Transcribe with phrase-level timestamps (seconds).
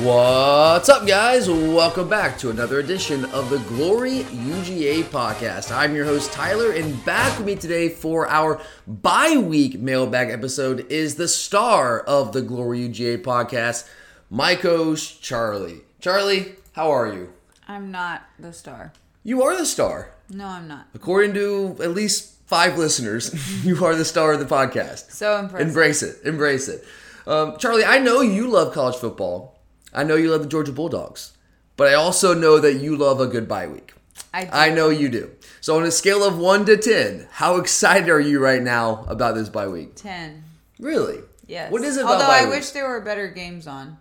[0.00, 1.50] What's up, guys?
[1.50, 5.70] Welcome back to another edition of the Glory UGA podcast.
[5.70, 10.90] I'm your host, Tyler, and back with me today for our bye week mailbag episode
[10.90, 13.86] is the star of the Glory UGA podcast,
[14.30, 15.82] my coach, Charlie.
[16.00, 17.30] Charlie, how are you?
[17.68, 18.94] I'm not the star.
[19.22, 20.14] You are the star.
[20.30, 20.86] No, I'm not.
[20.94, 25.10] According to at least five listeners, you are the star of the podcast.
[25.12, 25.68] So impressive.
[25.68, 26.16] Embrace it.
[26.24, 26.84] Embrace it.
[27.26, 29.51] Um, Charlie, I know you love college football.
[29.92, 31.36] I know you love the Georgia Bulldogs.
[31.76, 33.94] But I also know that you love a good bye week.
[34.34, 34.50] I do.
[34.52, 35.30] I know you do.
[35.60, 39.34] So on a scale of 1 to 10, how excited are you right now about
[39.34, 39.94] this bye week?
[39.96, 40.44] 10.
[40.78, 41.20] Really?
[41.46, 41.72] Yes.
[41.72, 43.98] What is it about Although I wish there were better games on.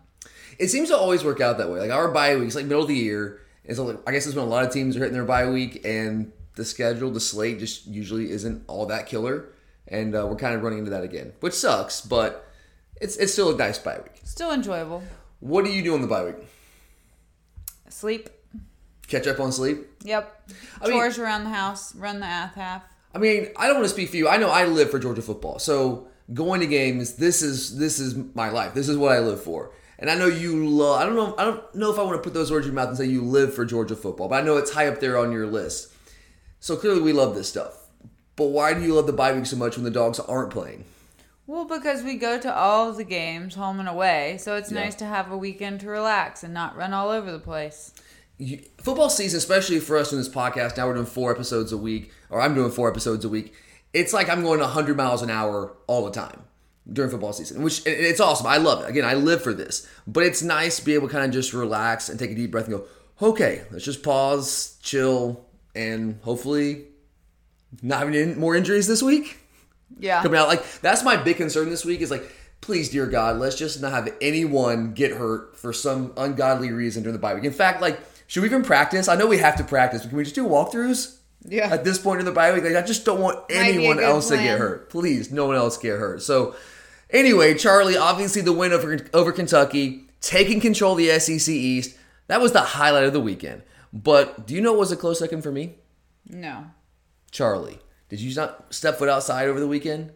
[0.57, 1.79] It seems to always work out that way.
[1.79, 4.27] Like our bye week, weeks, like middle of the year, and so like, I guess
[4.27, 7.19] it's when a lot of teams are hitting their bye week, and the schedule, the
[7.19, 9.49] slate, just usually isn't all that killer,
[9.87, 12.47] and uh, we're kind of running into that again, which sucks, but
[12.99, 14.21] it's it's still a nice bye week.
[14.23, 15.03] Still enjoyable.
[15.41, 16.35] What do you do on the bye week?
[17.89, 18.29] Sleep.
[19.07, 19.87] Catch up on sleep?
[20.03, 20.49] Yep.
[20.81, 21.93] I mean- Chores around the house.
[21.95, 22.83] Run the ath half.
[23.13, 24.29] I mean, I don't want to speak for you.
[24.29, 28.15] I know I live for Georgia football, so going to games, this is this is
[28.35, 28.73] my life.
[28.73, 29.71] This is what I live for.
[29.99, 31.01] And I know you love.
[31.01, 31.35] I don't know.
[31.37, 33.05] I don't know if I want to put those words in your mouth and say
[33.05, 35.93] you live for Georgia football, but I know it's high up there on your list.
[36.61, 37.77] So clearly, we love this stuff.
[38.37, 40.85] But why do you love the bye week so much when the dogs aren't playing?
[41.47, 44.83] Well, because we go to all the games, home and away, so it's Yeah.
[44.83, 47.91] nice to have a weekend to relax and not run all over the place.
[48.37, 51.77] you, football season, especially for us in this podcast, now we're doing four episodes a
[51.77, 53.53] week, or I'm doing four episodes a week.
[53.93, 56.41] It's like I'm going 100 miles an hour all the time
[56.91, 58.47] during football season, which it's awesome.
[58.47, 58.89] I love it.
[58.89, 61.53] Again, I live for this, but it's nice to be able to kind of just
[61.53, 62.85] relax and take a deep breath and go,
[63.21, 66.85] okay, let's just pause, chill, and hopefully
[67.83, 69.37] not having any more injuries this week
[69.99, 70.21] Yeah.
[70.23, 70.47] coming out.
[70.47, 72.31] Like that's my big concern this week is like,
[72.61, 77.13] please, dear God, let's just not have anyone get hurt for some ungodly reason during
[77.13, 77.43] the bye week.
[77.43, 79.07] In fact, like, should we even practice?
[79.07, 81.17] I know we have to practice, but can we just do walkthroughs?
[81.43, 81.69] Yeah.
[81.71, 84.37] At this point in the bye week, like I just don't want anyone else to
[84.37, 84.89] get hurt.
[84.89, 86.21] Please, no one else get hurt.
[86.21, 86.55] So,
[87.09, 91.97] anyway, Charlie, obviously the win over over Kentucky, taking control of the SEC East.
[92.27, 93.63] That was the highlight of the weekend.
[93.91, 95.75] But do you know what was a close second for me?
[96.29, 96.67] No.
[97.31, 97.79] Charlie,
[98.11, 100.11] did you not step foot outside over the weekend?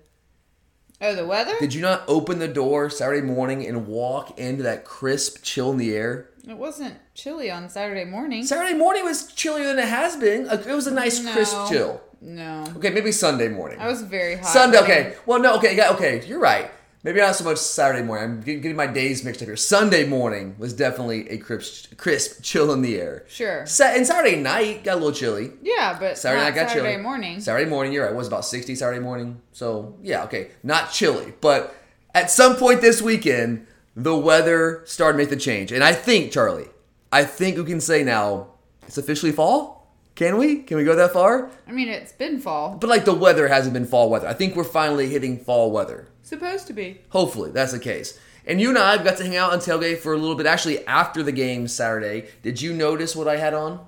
[1.00, 1.56] Oh, the weather?
[1.62, 5.78] Did you not open the door Saturday morning and walk into that crisp chill in
[5.78, 6.30] the air?
[6.46, 8.46] It wasn't chilly on Saturday morning.
[8.46, 10.46] Saturday morning was chillier than it has been.
[10.46, 12.02] It was a nice crisp chill.
[12.20, 12.66] No.
[12.76, 13.80] Okay, maybe Sunday morning.
[13.80, 14.48] I was very hot.
[14.48, 15.16] Sunday, okay.
[15.26, 16.22] Well, no, okay, yeah, okay.
[16.28, 16.70] You're right.
[17.06, 18.24] Maybe not so much Saturday morning.
[18.32, 19.56] I'm getting my days mixed up here.
[19.56, 23.26] Sunday morning was definitely a crisp, crisp chill in the air.
[23.28, 23.64] Sure.
[23.68, 25.52] Sa- and Saturday night got a little chilly.
[25.62, 27.04] Yeah, but Saturday night got Saturday chilly.
[27.04, 27.40] morning.
[27.40, 28.12] Saturday morning, you're right.
[28.12, 29.40] It was about 60 Saturday morning.
[29.52, 30.50] So, yeah, okay.
[30.64, 31.34] Not chilly.
[31.42, 31.76] But
[32.16, 35.72] at some point this weekend, the weather started to make the change.
[35.72, 36.70] And I think, Charlie,
[37.12, 38.48] I think we can say now
[38.88, 39.94] it's officially fall.
[40.16, 40.64] Can we?
[40.64, 41.52] Can we go that far?
[41.68, 42.78] I mean, it's been fall.
[42.78, 44.28] But like the weather hasn't been fall weather.
[44.28, 46.08] I think we're finally hitting fall weather.
[46.26, 47.02] Supposed to be.
[47.10, 48.20] Hopefully, that's the case.
[48.48, 50.48] And you and I have got to hang out on tailgate for a little bit.
[50.48, 53.86] Actually, after the game Saturday, did you notice what I had on?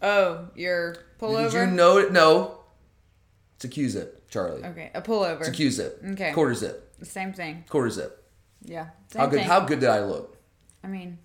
[0.00, 1.52] Oh, your pullover?
[1.52, 2.10] Did you know it?
[2.10, 2.60] No.
[3.56, 4.64] It's a Q zip, Charlie.
[4.64, 5.40] Okay, a pullover.
[5.40, 6.02] It's a Q zip.
[6.12, 6.32] Okay.
[6.32, 6.96] Quarter zip.
[7.02, 7.64] Same thing.
[7.68, 8.24] Quarter zip.
[8.62, 8.88] Yeah.
[9.08, 9.40] Same How good?
[9.40, 9.48] thing.
[9.48, 10.38] How good did I look?
[10.82, 11.18] I mean,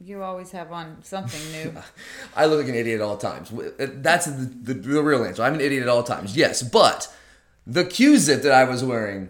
[0.00, 1.74] you always have on something new.
[2.36, 3.52] I look like an idiot at all times.
[3.52, 5.42] Uh, that's the, the, the real answer.
[5.42, 6.34] I'm an idiot at all times.
[6.34, 7.14] Yes, but
[7.68, 9.28] the Q zip that I was wearing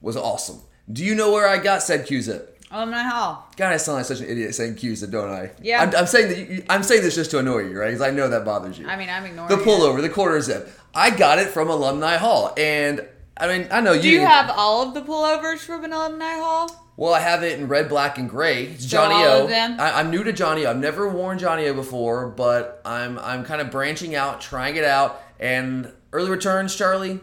[0.00, 0.60] was awesome
[0.90, 2.46] Do you know where I got said Q-zip?
[2.72, 3.48] Oh, Alumni Hall.
[3.56, 5.50] God, I sound like such an idiot saying Q-zip, don't I?
[5.60, 5.82] Yeah.
[5.82, 6.38] I'm, I'm saying that.
[6.38, 7.88] You, I'm saying this just to annoy you, right?
[7.88, 8.86] Because I know that bothers you.
[8.86, 10.70] I mean, I'm ignoring the pullover, the quarter zip.
[10.94, 13.04] I got it from Alumni Hall, and
[13.36, 14.02] I mean, I know you.
[14.02, 16.70] Do you have all of the pullovers from an Alumni Hall?
[16.96, 18.66] Well, I have it in red, black, and gray.
[18.66, 19.44] It's So Johnny all O.
[19.44, 19.80] of them?
[19.80, 20.70] I, I'm new to Johnny O.
[20.70, 24.84] I've never worn Johnny O before, but I'm I'm kind of branching out, trying it
[24.84, 27.18] out, and early returns, Charlie,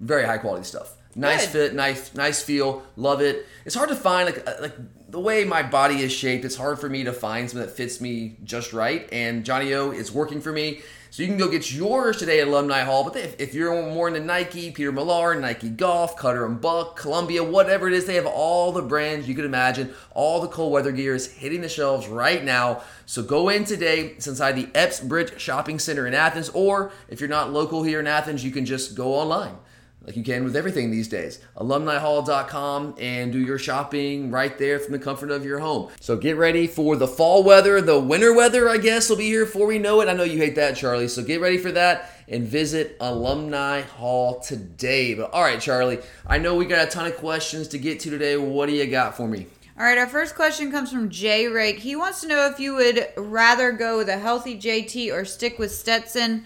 [0.00, 0.96] very high quality stuff.
[1.14, 1.70] Nice Good.
[1.70, 3.46] fit, nice nice feel, love it.
[3.64, 4.76] It's hard to find like uh, like
[5.08, 6.44] the way my body is shaped.
[6.44, 9.90] It's hard for me to find something that fits me just right, and Johnny O
[9.90, 10.82] is working for me.
[11.12, 13.02] So you can go get yours today at Alumni Hall.
[13.02, 17.42] But if, if you're more into Nike, Peter Millar, Nike Golf, Cutter and Buck, Columbia,
[17.42, 19.92] whatever it is, they have all the brands you could imagine.
[20.12, 22.82] All the cold weather gear is hitting the shelves right now.
[23.06, 24.12] So go in today.
[24.16, 26.48] It's inside the Epps Bridge Shopping Center in Athens.
[26.50, 29.56] Or if you're not local here in Athens, you can just go online
[30.02, 31.40] like you can with everything these days.
[31.56, 35.90] AlumniHall.com and do your shopping right there from the comfort of your home.
[36.00, 37.80] So get ready for the fall weather.
[37.80, 40.08] The winter weather, I guess, will be here before we know it.
[40.08, 41.08] I know you hate that, Charlie.
[41.08, 45.14] So get ready for that and visit Alumni Hall today.
[45.14, 48.10] But all right, Charlie, I know we got a ton of questions to get to
[48.10, 48.36] today.
[48.36, 49.46] What do you got for me?
[49.78, 51.78] All right, our first question comes from Jay Rake.
[51.78, 55.58] He wants to know if you would rather go with a healthy JT or stick
[55.58, 56.44] with Stetson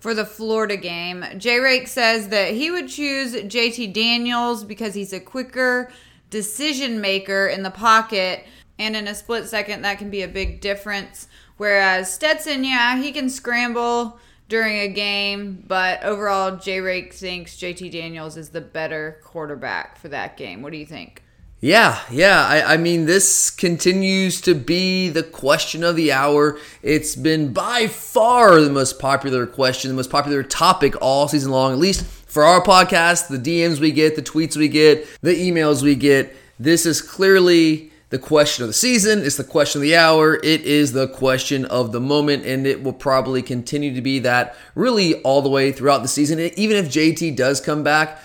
[0.00, 1.24] for the Florida game.
[1.38, 5.90] Jay Rake says that he would choose JT Daniels because he's a quicker
[6.30, 8.44] decision maker in the pocket,
[8.78, 11.28] and in a split second, that can be a big difference.
[11.56, 17.90] Whereas Stetson, yeah, he can scramble during a game, but overall, Jay Rake thinks JT
[17.90, 20.62] Daniels is the better quarterback for that game.
[20.62, 21.22] What do you think?
[21.60, 22.46] Yeah, yeah.
[22.46, 26.58] I, I mean, this continues to be the question of the hour.
[26.82, 31.72] It's been by far the most popular question, the most popular topic all season long,
[31.72, 35.82] at least for our podcast, the DMs we get, the tweets we get, the emails
[35.82, 36.36] we get.
[36.58, 39.20] This is clearly the question of the season.
[39.24, 40.36] It's the question of the hour.
[40.36, 44.54] It is the question of the moment, and it will probably continue to be that
[44.74, 46.38] really all the way throughout the season.
[46.38, 48.20] Even if JT does come back,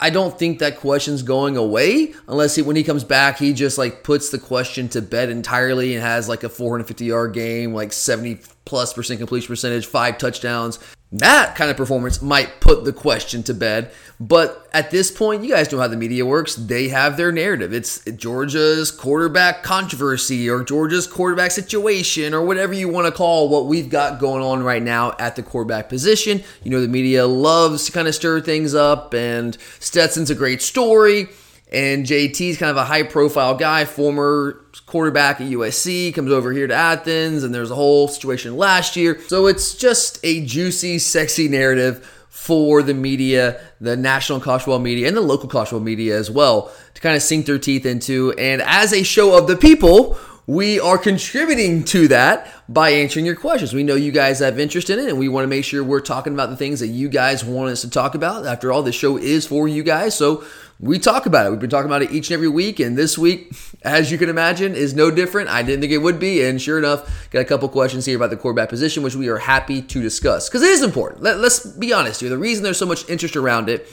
[0.00, 3.76] I don't think that question's going away unless he, when he comes back, he just
[3.76, 7.92] like puts the question to bed entirely and has like a 450 yard game, like
[7.92, 10.78] 70 plus percent completion percentage, five touchdowns.
[11.12, 13.90] That kind of performance might put the question to bed.
[14.20, 16.54] But at this point, you guys know how the media works.
[16.54, 17.72] They have their narrative.
[17.72, 23.66] It's Georgia's quarterback controversy or Georgia's quarterback situation or whatever you want to call what
[23.66, 26.44] we've got going on right now at the quarterback position.
[26.62, 30.62] You know, the media loves to kind of stir things up, and Stetson's a great
[30.62, 31.28] story.
[31.72, 36.66] And JT's kind of a high profile guy, former quarterback at USC, comes over here
[36.66, 39.20] to Athens, and there's a whole situation last year.
[39.28, 45.16] So it's just a juicy, sexy narrative for the media, the national football media, and
[45.16, 48.32] the local football media as well to kind of sink their teeth into.
[48.36, 53.36] And as a show of the people, we are contributing to that by answering your
[53.36, 53.72] questions.
[53.72, 56.00] We know you guys have interest in it, and we want to make sure we're
[56.00, 58.44] talking about the things that you guys want us to talk about.
[58.44, 60.42] After all, this show is for you guys, so
[60.80, 61.50] we talk about it.
[61.50, 64.30] We've been talking about it each and every week, and this week, as you can
[64.30, 65.50] imagine, is no different.
[65.50, 68.30] I didn't think it would be, and sure enough, got a couple questions here about
[68.30, 71.22] the quarterback position, which we are happy to discuss because it is important.
[71.22, 72.30] Let, let's be honest here.
[72.30, 73.86] The reason there's so much interest around it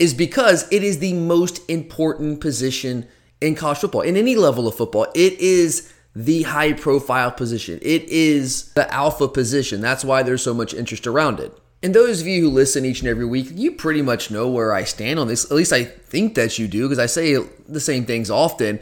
[0.00, 3.06] is because it is the most important position
[3.40, 5.06] in college football, in any level of football.
[5.14, 9.80] It is the high profile position, it is the alpha position.
[9.80, 11.56] That's why there's so much interest around it.
[11.82, 14.72] And those of you who listen each and every week, you pretty much know where
[14.72, 15.44] I stand on this.
[15.44, 17.36] At least I think that you do because I say
[17.68, 18.80] the same things often.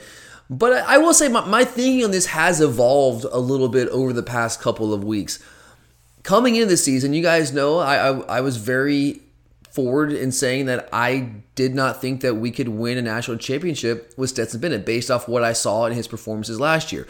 [0.48, 4.12] But I will say my, my thinking on this has evolved a little bit over
[4.12, 5.42] the past couple of weeks.
[6.22, 9.20] Coming into the season, you guys know I, I, I was very
[9.70, 14.14] forward in saying that I did not think that we could win a national championship
[14.16, 17.08] with Stetson Bennett based off what I saw in his performances last year.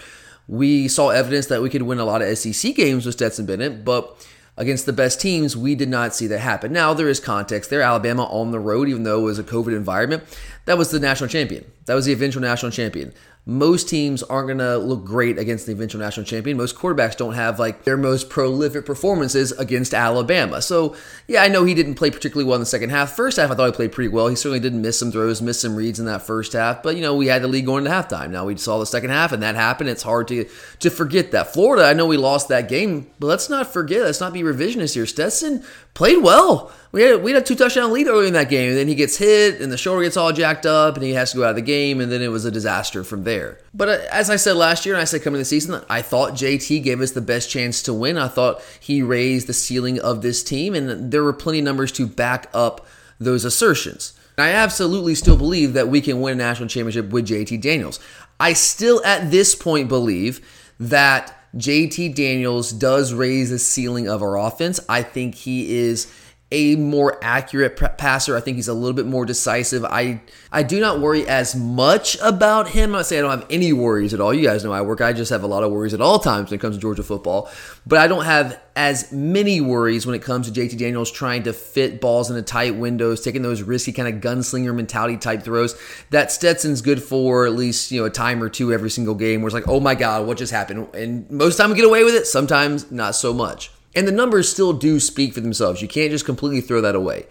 [0.49, 3.85] We saw evidence that we could win a lot of SEC games with Stetson Bennett,
[3.85, 4.17] but
[4.57, 6.73] against the best teams, we did not see that happen.
[6.73, 7.83] Now, there is context there.
[7.83, 10.23] Alabama on the road, even though it was a COVID environment,
[10.67, 11.65] that was the national champion.
[11.87, 13.13] That was the eventual national champion.
[13.47, 16.57] Most teams aren't going to look great against the eventual national champion.
[16.57, 20.63] Most quarterbacks don't have like their most prolific performances against Alabama.
[20.63, 20.97] So,
[21.29, 23.13] yeah, I know he didn't play particularly well in the second half.
[23.13, 24.29] First half, I thought he played pretty well.
[24.29, 26.83] He certainly didn't miss some throws, miss some reads in that first half.
[26.83, 28.31] But, you know, we had the lead going to halftime.
[28.31, 29.91] Now we saw the second half, and that happened.
[29.91, 30.49] It's hard to,
[30.79, 31.53] to forget that.
[31.53, 34.95] Florida, I know we lost that game, but let's not forget, let's not be revisionist
[34.95, 35.05] here.
[35.05, 35.63] Stetson
[35.95, 36.73] played well.
[36.93, 38.95] We had, we had a two touchdown lead early in that game, and then he
[38.95, 41.51] gets hit, and the shoulder gets all jacked up, and he has to go out
[41.51, 43.59] of the game, and then it was a disaster from there.
[43.73, 46.35] But uh, as I said last year, and I said coming the season, I thought
[46.35, 48.17] JT gave us the best chance to win.
[48.17, 51.91] I thought he raised the ceiling of this team, and there were plenty of numbers
[51.93, 52.87] to back up
[53.19, 54.13] those assertions.
[54.39, 57.99] I absolutely still believe that we can win a national championship with JT Daniels.
[58.39, 60.41] I still, at this point, believe
[60.79, 64.81] that JT Daniels does raise the ceiling of our offense.
[64.89, 66.13] I think he is
[66.55, 68.37] a more accurate passer.
[68.37, 69.85] I think he's a little bit more decisive.
[69.85, 70.21] I
[70.53, 72.95] I do not worry as much about him.
[72.95, 74.33] I'm I don't have any worries at all.
[74.33, 75.01] You guys know I work.
[75.01, 77.03] I just have a lot of worries at all times when it comes to Georgia
[77.03, 77.51] football.
[77.85, 81.53] But I don't have as many worries when it comes to JT Daniels trying to
[81.53, 85.77] fit balls into tight windows, taking those risky kind of gunslinger mentality type throws.
[86.11, 89.43] That Stetson's good for at least you know a time or two every single game.
[89.43, 90.95] Where it's like, oh my god, what just happened?
[90.95, 92.29] And most of the time we get away with it.
[92.29, 93.73] Sometimes not so much.
[93.95, 95.81] And the numbers still do speak for themselves.
[95.81, 97.27] You can't just completely throw that away.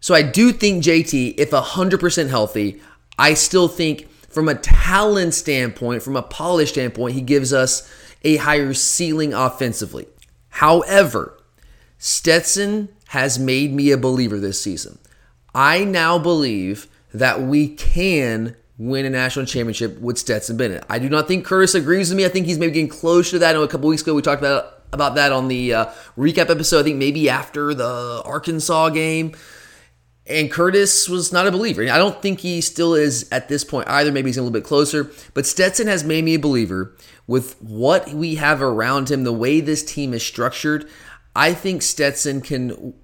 [0.00, 2.80] So I do think JT, if 100% healthy,
[3.18, 7.90] I still think from a talent standpoint, from a polish standpoint, he gives us
[8.22, 10.06] a higher ceiling offensively.
[10.48, 11.38] However,
[11.98, 14.98] Stetson has made me a believer this season.
[15.54, 20.84] I now believe that we can win a national championship with Stetson Bennett.
[20.90, 22.26] I do not think Curtis agrees with me.
[22.26, 23.50] I think he's maybe getting close to that.
[23.50, 26.50] I know a couple weeks ago we talked about about that on the uh, recap
[26.50, 26.80] episode.
[26.80, 29.34] I think maybe after the Arkansas game.
[30.28, 31.82] And Curtis was not a believer.
[31.82, 34.10] I don't think he still is at this point either.
[34.10, 35.08] Maybe he's a little bit closer.
[35.34, 36.96] But Stetson has made me a believer
[37.28, 40.88] with what we have around him, the way this team is structured.
[41.36, 42.94] I think Stetson can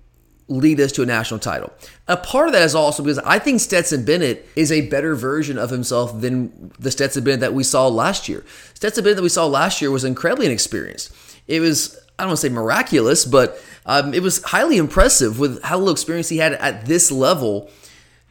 [0.48, 1.72] lead us to a national title.
[2.08, 5.58] A part of that is also because I think Stetson Bennett is a better version
[5.58, 8.44] of himself than the Stetson Bennett that we saw last year.
[8.74, 11.12] Stetson Bennett that we saw last year was incredibly inexperienced
[11.46, 15.62] it was I don't want to say miraculous, but um, it was highly impressive with
[15.62, 17.70] how little experience he had at this level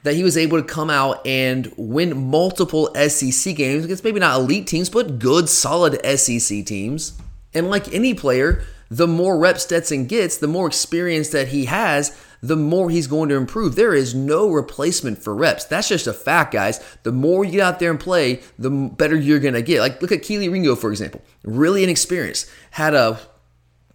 [0.03, 4.39] that he was able to come out and win multiple SEC games against maybe not
[4.39, 7.19] elite teams, but good, solid SEC teams.
[7.53, 12.17] And like any player, the more reps Stetson gets, the more experience that he has,
[12.41, 13.75] the more he's going to improve.
[13.75, 15.65] There is no replacement for reps.
[15.65, 16.79] That's just a fact, guys.
[17.03, 19.79] The more you get out there and play, the better you're going to get.
[19.79, 21.21] Like, look at Kelee Ringo, for example.
[21.43, 22.49] Really inexperienced.
[22.71, 23.19] Had a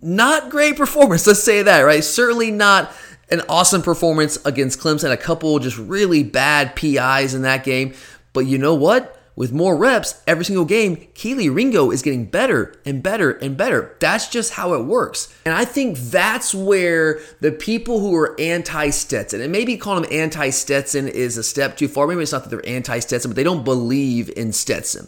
[0.01, 2.05] not great performance, let's say that, right?
[2.05, 2.93] Certainly not
[3.31, 5.11] an awesome performance against Clemson.
[5.11, 7.95] A couple just really bad PIs in that game.
[8.33, 9.16] But you know what?
[9.37, 13.95] With more reps every single game, Kelee Ringo is getting better and better and better.
[14.01, 15.33] That's just how it works.
[15.45, 20.13] And I think that's where the people who are anti Stetson, and maybe calling them
[20.13, 22.07] anti Stetson is a step too far.
[22.07, 25.07] Maybe it's not that they're anti Stetson, but they don't believe in Stetson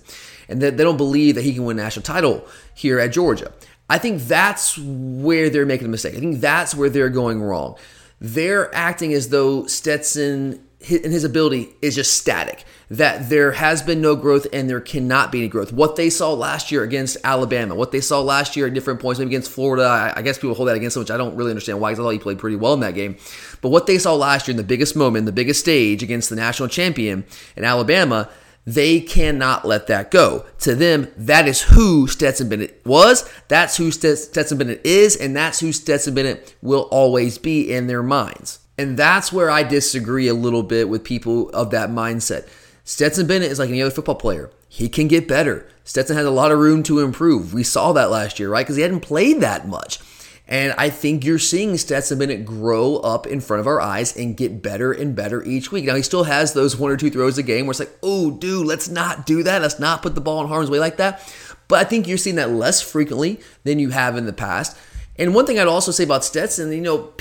[0.48, 3.52] and that they don't believe that he can win a national title here at Georgia.
[3.90, 6.14] I think that's where they're making a mistake.
[6.14, 7.76] I think that's where they're going wrong.
[8.20, 12.64] They're acting as though Stetson and his ability is just static.
[12.90, 15.72] That there has been no growth and there cannot be any growth.
[15.72, 19.18] What they saw last year against Alabama, what they saw last year at different points,
[19.18, 21.80] maybe against Florida, I guess people hold that against him, which I don't really understand
[21.80, 23.18] why, because I thought he played pretty well in that game.
[23.60, 26.36] But what they saw last year in the biggest moment, the biggest stage against the
[26.36, 27.26] national champion
[27.56, 28.30] in Alabama,
[28.64, 30.46] they cannot let that go.
[30.60, 35.60] To them, that is who Stetson Bennett was, that's who Stetson Bennett is, and that's
[35.60, 38.60] who Stetson Bennett will always be in their minds.
[38.78, 42.48] And that's where I disagree a little bit with people of that mindset.
[42.88, 44.50] Stetson Bennett is like any other football player.
[44.66, 45.68] He can get better.
[45.84, 47.52] Stetson has a lot of room to improve.
[47.52, 48.64] We saw that last year, right?
[48.64, 49.98] Because he hadn't played that much.
[50.46, 54.38] And I think you're seeing Stetson Bennett grow up in front of our eyes and
[54.38, 55.84] get better and better each week.
[55.84, 58.30] Now, he still has those one or two throws a game where it's like, oh,
[58.30, 59.60] dude, let's not do that.
[59.60, 61.20] Let's not put the ball in harm's way like that.
[61.68, 64.78] But I think you're seeing that less frequently than you have in the past.
[65.16, 67.12] And one thing I'd also say about Stetson, you know,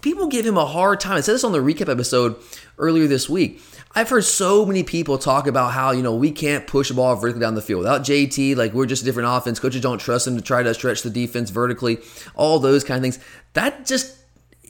[0.00, 1.18] people give him a hard time.
[1.18, 2.34] I said this on the recap episode
[2.78, 3.62] earlier this week.
[3.96, 7.14] I've heard so many people talk about how, you know, we can't push the ball
[7.14, 7.78] vertically down the field.
[7.78, 9.60] Without JT, like we're just a different offense.
[9.60, 11.98] Coaches don't trust him to try to stretch the defense vertically,
[12.34, 13.24] all those kind of things.
[13.52, 14.18] That just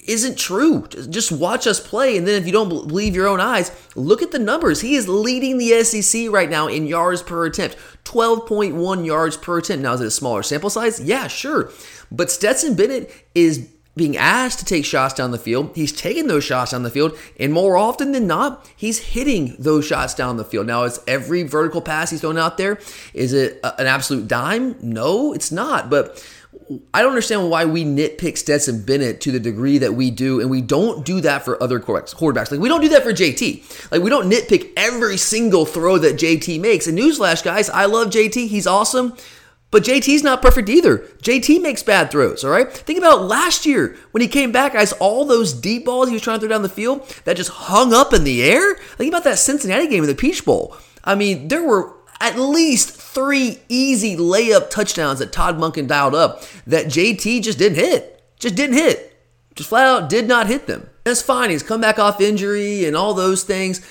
[0.06, 0.86] isn't true.
[0.86, 2.18] Just watch us play.
[2.18, 4.82] And then if you don't believe your own eyes, look at the numbers.
[4.82, 9.82] He is leading the SEC right now in yards per attempt 12.1 yards per attempt.
[9.82, 11.00] Now, is it a smaller sample size?
[11.00, 11.70] Yeah, sure.
[12.12, 15.70] But Stetson Bennett is being asked to take shots down the field.
[15.74, 19.84] He's taking those shots down the field, and more often than not, he's hitting those
[19.86, 20.66] shots down the field.
[20.66, 22.78] Now, is every vertical pass he's throwing out there
[23.12, 24.76] is it an absolute dime?
[24.80, 25.90] No, it's not.
[25.90, 26.24] But
[26.92, 30.50] I don't understand why we nitpick Stetson Bennett to the degree that we do, and
[30.50, 32.50] we don't do that for other quarterbacks.
[32.50, 33.90] Like we don't do that for JT.
[33.92, 36.86] Like we don't nitpick every single throw that JT makes.
[36.86, 38.48] And newsflash, guys, I love JT.
[38.48, 39.16] He's awesome.
[39.74, 40.98] But JT's not perfect either.
[41.24, 42.72] JT makes bad throws, all right?
[42.72, 46.22] Think about last year when he came back, guys, all those deep balls he was
[46.22, 48.76] trying to throw down the field that just hung up in the air.
[48.76, 50.76] Think about that Cincinnati game in the Peach Bowl.
[51.02, 56.44] I mean, there were at least three easy layup touchdowns that Todd Monken dialed up
[56.68, 58.22] that JT just didn't hit.
[58.38, 59.20] Just didn't hit.
[59.56, 60.88] just flat out did not hit them.
[61.02, 61.50] That's fine.
[61.50, 63.84] He's come back off injury and all those things,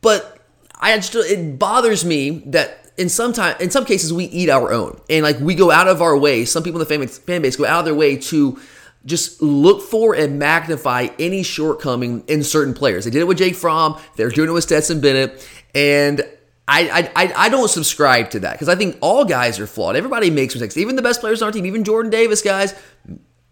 [0.00, 0.38] but
[0.80, 4.70] I just it bothers me that in some time in some cases we eat our
[4.70, 6.44] own and like we go out of our way.
[6.44, 8.60] Some people in the fan, fan base go out of their way to
[9.06, 13.06] just look for and magnify any shortcoming in certain players.
[13.06, 13.98] They did it with Jake Fromm.
[14.16, 16.20] They're doing it with Stetson Bennett, and
[16.68, 19.96] I I, I don't subscribe to that because I think all guys are flawed.
[19.96, 20.76] Everybody makes mistakes.
[20.76, 22.74] Even the best players on our team, even Jordan Davis, guys,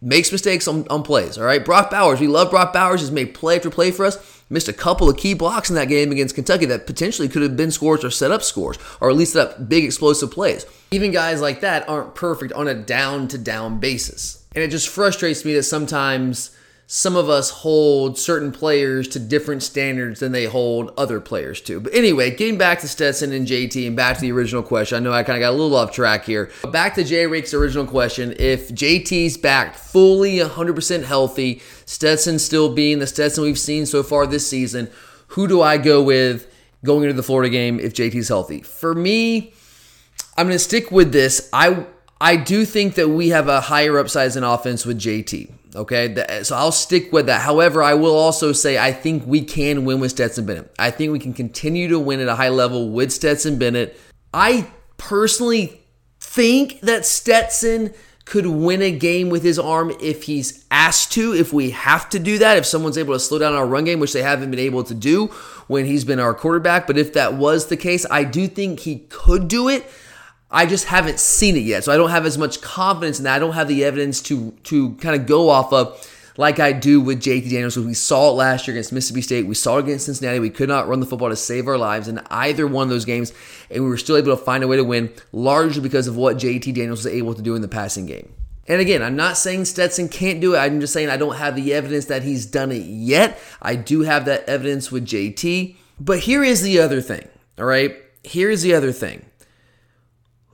[0.03, 1.39] makes mistakes on, on plays.
[1.39, 3.01] All right, Brock Bowers, we love Brock Bowers.
[3.01, 4.38] He's made play after play for us.
[4.51, 7.57] Missed a couple of key blocks in that game against Kentucky that potentially could have
[7.57, 10.65] been scores or set up scores, or at least set up big explosive plays.
[10.91, 14.43] Even guys like that aren't perfect on a down to down basis.
[14.55, 16.57] And it just frustrates me that sometimes
[16.91, 21.79] some of us hold certain players to different standards than they hold other players to.
[21.81, 24.97] But anyway, getting back to Stetson and JT and back to the original question.
[24.97, 26.51] I know I kind of got a little off track here.
[26.63, 28.35] But back to Jay Rake's original question.
[28.39, 34.27] If JT's back fully 100% healthy, Stetson still being the Stetson we've seen so far
[34.27, 34.91] this season,
[35.29, 36.51] who do I go with
[36.83, 38.63] going into the Florida game if JT's healthy?
[38.63, 39.53] For me,
[40.39, 41.51] I'm going to stick with this.
[41.53, 41.85] I
[42.19, 45.53] I do think that we have a higher upside in offense with JT.
[45.75, 47.43] Okay, so I'll stick with that.
[47.43, 50.73] However, I will also say I think we can win with Stetson Bennett.
[50.79, 53.99] I think we can continue to win at a high level with Stetson Bennett.
[54.33, 55.81] I personally
[56.21, 57.93] think that Stetson
[58.25, 62.19] could win a game with his arm if he's asked to, if we have to
[62.19, 64.61] do that, if someone's able to slow down our run game, which they haven't been
[64.61, 65.27] able to do
[65.67, 66.87] when he's been our quarterback.
[66.87, 69.91] But if that was the case, I do think he could do it.
[70.51, 71.85] I just haven't seen it yet.
[71.85, 73.37] So I don't have as much confidence in that.
[73.37, 77.01] I don't have the evidence to to kind of go off of like I do
[77.01, 77.77] with JT Daniels.
[77.77, 79.47] we saw it last year against Mississippi State.
[79.47, 80.39] We saw it against Cincinnati.
[80.39, 83.05] We could not run the football to save our lives in either one of those
[83.05, 83.33] games,
[83.71, 86.37] and we were still able to find a way to win, largely because of what
[86.37, 88.33] JT Daniels was able to do in the passing game.
[88.69, 90.59] And again, I'm not saying Stetson can't do it.
[90.59, 93.39] I'm just saying I don't have the evidence that he's done it yet.
[93.61, 95.75] I do have that evidence with JT.
[95.99, 97.27] But here is the other thing,
[97.59, 97.97] all right?
[98.23, 99.25] Here's the other thing.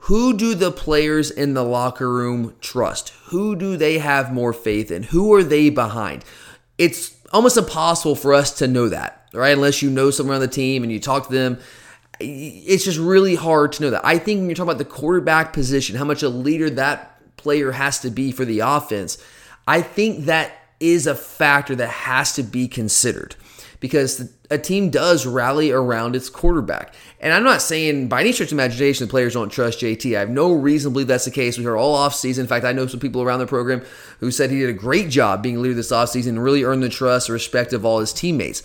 [0.04, 3.14] Who do the players in the locker room trust?
[3.28, 5.04] Who do they have more faith in?
[5.04, 6.26] Who are they behind?
[6.76, 9.54] It's almost impossible for us to know that, right?
[9.54, 11.58] Unless you know someone on the team and you talk to them.
[12.20, 14.04] It's just really hard to know that.
[14.04, 17.72] I think when you're talking about the quarterback position, how much a leader that player
[17.72, 19.16] has to be for the offense,
[19.66, 23.36] I think that is a factor that has to be considered
[23.84, 26.94] because a team does rally around its quarterback.
[27.20, 30.16] And I'm not saying by any stretch of imagination the players don't trust JT.
[30.16, 31.58] I have no reason to believe that's the case.
[31.58, 32.38] We heard all offseason.
[32.38, 33.84] In fact, I know some people around the program
[34.20, 36.88] who said he did a great job being leader this offseason and really earned the
[36.88, 38.62] trust and respect of all his teammates.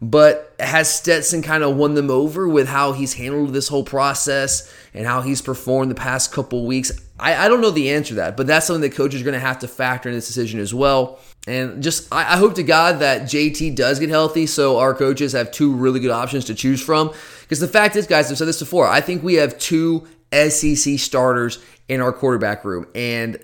[0.00, 4.72] But has Stetson kind of won them over with how he's handled this whole process
[4.94, 6.92] and how he's performed the past couple weeks?
[7.18, 9.34] I, I don't know the answer to that, but that's something that coaches are going
[9.34, 11.18] to have to factor in this decision as well.
[11.46, 15.32] And just, I, I hope to God that JT does get healthy so our coaches
[15.32, 17.12] have two really good options to choose from.
[17.40, 20.98] Because the fact is, guys, I've said this before, I think we have two SEC
[20.98, 22.86] starters in our quarterback room.
[22.94, 23.38] And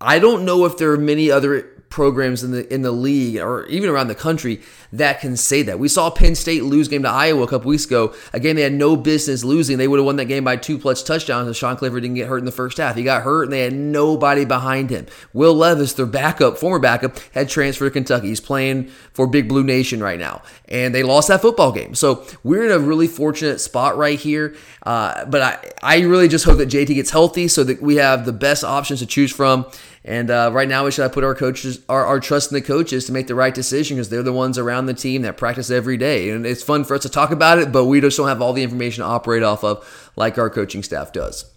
[0.00, 3.66] I don't know if there are many other programs in the in the league or
[3.66, 4.60] even around the country
[4.92, 5.78] that can say that.
[5.78, 8.14] We saw Penn State lose game to Iowa a couple weeks ago.
[8.32, 9.76] Again, they had no business losing.
[9.76, 12.28] They would have won that game by two plus touchdowns if Sean Clifford didn't get
[12.28, 12.96] hurt in the first half.
[12.96, 15.06] He got hurt and they had nobody behind him.
[15.32, 18.28] Will Levis, their backup, former backup, had transferred to Kentucky.
[18.28, 20.42] He's playing for Big Blue Nation right now.
[20.68, 21.94] And they lost that football game.
[21.94, 24.56] So we're in a really fortunate spot right here.
[24.84, 28.24] Uh, but I, I really just hope that JT gets healthy so that we have
[28.24, 29.66] the best options to choose from.
[30.04, 33.06] And uh, right now, we should put our coaches, our, our trust in the coaches
[33.06, 35.96] to make the right decision because they're the ones around the team that practice every
[35.96, 36.30] day.
[36.30, 38.52] And it's fun for us to talk about it, but we just don't have all
[38.52, 41.52] the information to operate off of like our coaching staff does.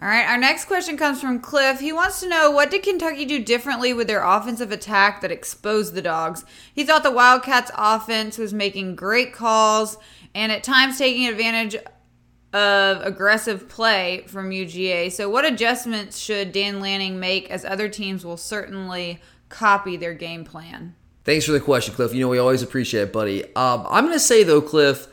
[0.00, 1.80] All right, our next question comes from Cliff.
[1.80, 5.94] He wants to know what did Kentucky do differently with their offensive attack that exposed
[5.94, 6.44] the dogs?
[6.72, 9.98] He thought the Wildcats offense was making great calls
[10.36, 11.74] and at times taking advantage
[12.52, 15.12] of aggressive play from UGA.
[15.12, 20.44] So, what adjustments should Dan Lanning make as other teams will certainly copy their game
[20.44, 20.94] plan?
[21.24, 22.14] Thanks for the question, Cliff.
[22.14, 23.44] You know, we always appreciate it, buddy.
[23.54, 25.08] Um, I'm going to say, though, Cliff,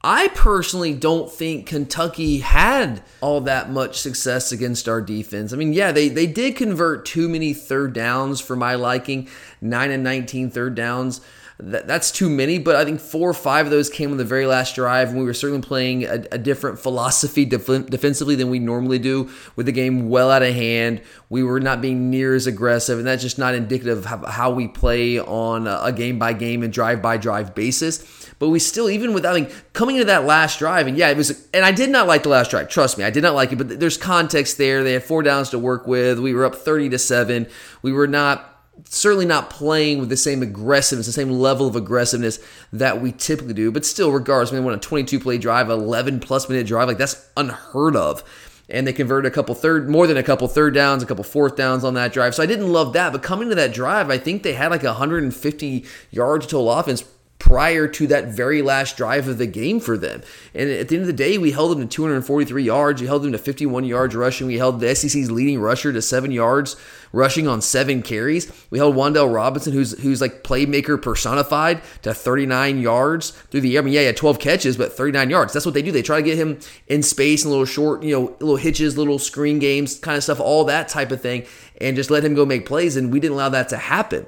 [0.00, 5.52] I personally don't think Kentucky had all that much success against our defense.
[5.52, 9.28] I mean, yeah, they, they did convert too many third downs for my liking,
[9.60, 11.20] 9 and 19 third downs
[11.58, 14.24] that, that's too many, but I think four or five of those came on the
[14.24, 18.50] very last drive, and we were certainly playing a, a different philosophy def- defensively than
[18.50, 21.00] we normally do, with the game well out of hand.
[21.30, 24.68] We were not being near as aggressive, and that's just not indicative of how, we
[24.68, 28.30] play on a game by game and drive by drive basis.
[28.38, 31.48] But we still, even without like, coming into that last drive, and yeah, it was,
[31.54, 32.68] and I did not like the last drive.
[32.68, 33.56] Trust me, I did not like it.
[33.56, 34.84] But there's context there.
[34.84, 36.18] They had four downs to work with.
[36.18, 37.48] We were up thirty to seven.
[37.80, 42.38] We were not certainly not playing with the same aggressiveness, the same level of aggressiveness
[42.72, 43.70] that we typically do.
[43.70, 46.98] But still, regardless, I mean, when a 22 play drive, 11 plus minute drive, like
[46.98, 48.22] that's unheard of.
[48.68, 51.54] And they converted a couple third, more than a couple third downs, a couple fourth
[51.54, 52.34] downs on that drive.
[52.34, 53.12] So I didn't love that.
[53.12, 57.04] But coming to that drive, I think they had like 150 yards total offense
[57.38, 60.22] prior to that very last drive of the game for them.
[60.54, 63.00] And at the end of the day, we held them to 243 yards.
[63.00, 64.46] We held them to 51 yards rushing.
[64.46, 66.76] We held the SEC's leading rusher to seven yards
[67.12, 68.50] rushing on seven carries.
[68.70, 73.82] We held Wan'Dale Robinson, who's who's like playmaker personified, to 39 yards through the air.
[73.82, 75.52] I mean, yeah, had 12 catches, but 39 yards.
[75.52, 75.92] That's what they do.
[75.92, 79.18] They try to get him in space and little short, you know, little hitches, little
[79.18, 81.46] screen games, kind of stuff, all that type of thing,
[81.80, 82.96] and just let him go make plays.
[82.96, 84.26] And we didn't allow that to happen.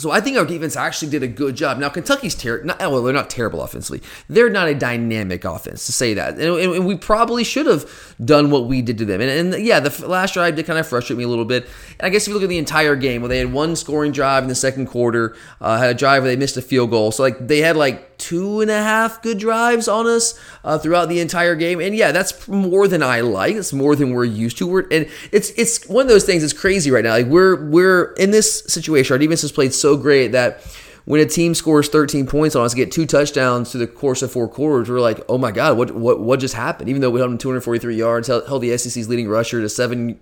[0.00, 1.78] So I think our defense actually did a good job.
[1.78, 2.74] Now Kentucky's terrible.
[2.78, 4.02] Well, they're not terrible offensively.
[4.28, 8.50] They're not a dynamic offense to say that, and, and, we probably should have done
[8.50, 9.20] what we did to them.
[9.20, 11.64] And, and, yeah, the last drive did kind of frustrate me a little bit.
[11.98, 14.12] And I guess if you look at the entire game, where they had one scoring
[14.12, 17.12] drive in the second quarter, uh, had a drive where they missed a field goal.
[17.12, 21.08] So like they had like two and a half good drives on us uh, throughout
[21.08, 21.80] the entire game.
[21.80, 23.56] And yeah, that's more than I like.
[23.56, 24.66] It's more than we're used to.
[24.66, 26.44] We're, and it's it's one of those things.
[26.44, 27.12] It's crazy right now.
[27.12, 29.14] Like we're we're in this situation.
[29.14, 30.62] Our defense has played so great that
[31.04, 34.30] when a team scores 13 points on us, get two touchdowns through the course of
[34.30, 36.88] four quarters, we're like, oh my god, what what what just happened?
[36.88, 40.20] Even though we held them 243 yards, held, held the SEC's leading rusher to seven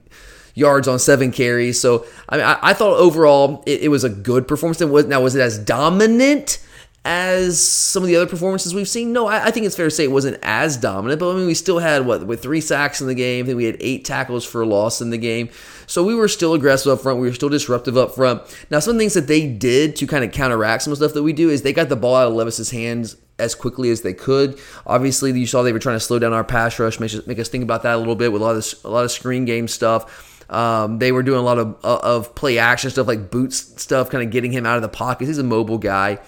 [0.55, 1.81] yards on seven carries.
[1.81, 4.81] So I mean, I, I thought overall it, it, was a good performance.
[4.81, 6.59] It was now was it as dominant?
[7.05, 9.13] As some of the other performances we've seen?
[9.13, 11.47] No, I, I, think it's fair to say it wasn't as dominant, but I mean,
[11.47, 13.45] we still had what with three sacks in the game.
[13.45, 15.49] I think we had eight tackles for loss in the game.
[15.87, 17.21] So we were still aggressive up front.
[17.21, 18.43] We were still disruptive up front.
[18.71, 21.23] Now, some things that they did to kind of counteract some of the stuff that
[21.23, 24.13] we do is they got the ball out of Levis's hands as quickly as they
[24.13, 24.59] could.
[24.87, 27.39] Obviously, you saw they were trying to slow down our pass rush, make us, make
[27.39, 29.45] us think about that a little bit with a lot of a lot of screen
[29.45, 30.51] game stuff.
[30.51, 34.25] Um, they were doing a lot of of play action stuff like boots stuff, kind
[34.25, 35.27] of getting him out of the pocket.
[35.27, 36.19] He's a mobile guy.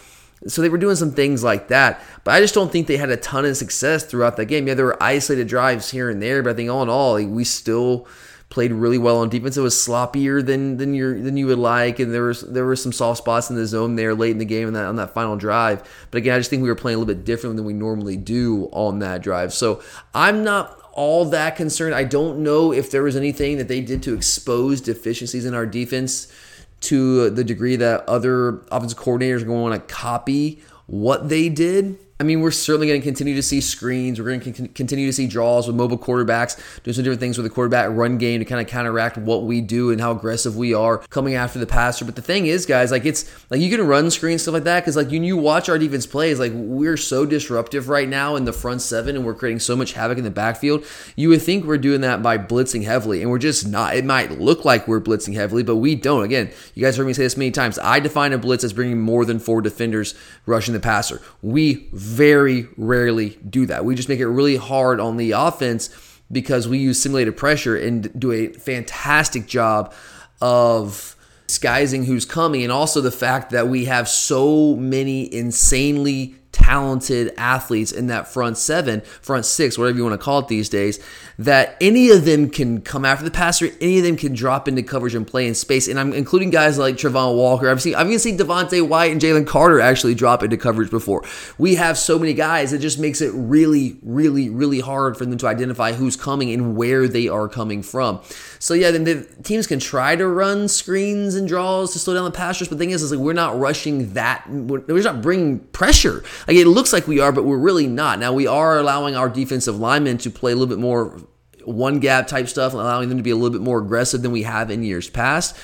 [0.46, 3.10] So they were doing some things like that, but I just don't think they had
[3.10, 4.66] a ton of success throughout that game.
[4.66, 7.44] Yeah, there were isolated drives here and there, but I think all in all, we
[7.44, 8.08] still
[8.50, 9.56] played really well on defense.
[9.56, 12.76] It was sloppier than than you than you would like, and there was there were
[12.76, 15.14] some soft spots in the zone there late in the game on that on that
[15.14, 15.82] final drive.
[16.10, 18.16] But again, I just think we were playing a little bit different than we normally
[18.16, 19.54] do on that drive.
[19.54, 19.82] So
[20.14, 21.94] I'm not all that concerned.
[21.94, 25.66] I don't know if there was anything that they did to expose deficiencies in our
[25.66, 26.32] defense
[26.80, 31.48] to the degree that other offensive coordinators are going to want to copy what they
[31.48, 31.98] did.
[32.20, 34.20] I mean, we're certainly going to continue to see screens.
[34.20, 37.44] We're going to continue to see draws with mobile quarterbacks, doing some different things with
[37.44, 40.74] the quarterback run game to kind of counteract what we do and how aggressive we
[40.74, 42.04] are coming after the passer.
[42.04, 44.80] But the thing is, guys, like it's like you can run screens stuff like that
[44.80, 48.44] because like when you watch our defense plays, like we're so disruptive right now in
[48.44, 50.84] the front seven and we're creating so much havoc in the backfield.
[51.16, 53.96] You would think we're doing that by blitzing heavily, and we're just not.
[53.96, 56.24] It might look like we're blitzing heavily, but we don't.
[56.24, 57.78] Again, you guys heard me say this many times.
[57.78, 61.22] I define a blitz as bringing more than four defenders rushing the passer.
[61.40, 63.84] We very rarely do that.
[63.84, 65.90] We just make it really hard on the offense
[66.30, 69.94] because we use simulated pressure and do a fantastic job
[70.40, 77.32] of disguising who's coming and also the fact that we have so many insanely talented
[77.36, 80.98] athletes in that front seven, front six, whatever you want to call it these days,
[81.40, 84.82] that any of them can come after the passer, any of them can drop into
[84.82, 85.88] coverage and play in space.
[85.88, 87.70] And I'm including guys like Travon Walker.
[87.70, 91.24] I've seen I've even seen Devonte Wyatt and Jalen Carter actually drop into coverage before.
[91.56, 95.38] We have so many guys, it just makes it really, really, really hard for them
[95.38, 98.20] to identify who's coming and where they are coming from.
[98.58, 102.24] So yeah, then the teams can try to run screens and draws to slow down
[102.24, 104.46] the pass rush, but the thing is, is like we're not rushing that.
[104.46, 106.22] We're, we're not bringing pressure.
[106.46, 108.18] Like it looks like we are, but we're really not.
[108.18, 111.18] Now we are allowing our defensive linemen to play a little bit more
[111.64, 114.42] one gap type stuff, allowing them to be a little bit more aggressive than we
[114.42, 115.56] have in years past.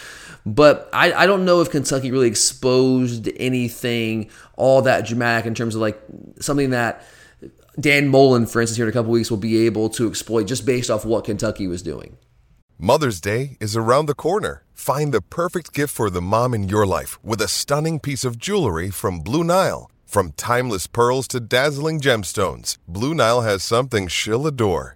[0.45, 5.75] But I, I don't know if Kentucky really exposed anything all that dramatic in terms
[5.75, 6.01] of like
[6.41, 7.05] something that
[7.79, 10.65] Dan Mullen, for instance, here in a couple weeks will be able to exploit just
[10.65, 12.17] based off what Kentucky was doing.
[12.79, 14.63] Mother's Day is around the corner.
[14.73, 18.39] Find the perfect gift for the mom in your life with a stunning piece of
[18.39, 19.91] jewelry from Blue Nile.
[20.05, 24.96] From timeless pearls to dazzling gemstones, Blue Nile has something she'll adore.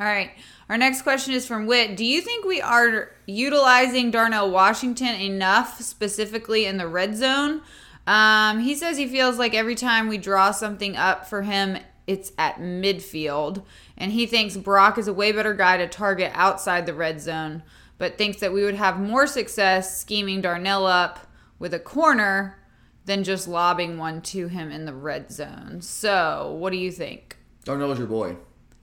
[0.00, 0.30] All right.
[0.68, 1.96] Our next question is from Wit.
[1.96, 7.62] Do you think we are utilizing Darnell Washington enough, specifically in the red zone?
[8.06, 12.32] Um, he says he feels like every time we draw something up for him, it's
[12.36, 13.64] at midfield.
[13.96, 17.62] And he thinks Brock is a way better guy to target outside the red zone,
[17.98, 21.28] but thinks that we would have more success scheming Darnell up
[21.58, 22.58] with a corner
[23.04, 25.80] than just lobbing one to him in the red zone.
[25.80, 27.36] So, what do you think?
[27.64, 28.36] Darnell's your boy.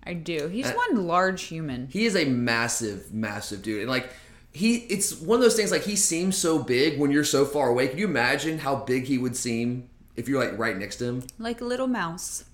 [0.09, 0.47] I do.
[0.47, 1.87] He's Uh, one large human.
[1.87, 4.09] He is a massive, massive dude, and like
[4.51, 5.69] he, it's one of those things.
[5.69, 7.87] Like he seems so big when you're so far away.
[7.87, 11.23] Can you imagine how big he would seem if you're like right next to him?
[11.37, 12.45] Like a little mouse.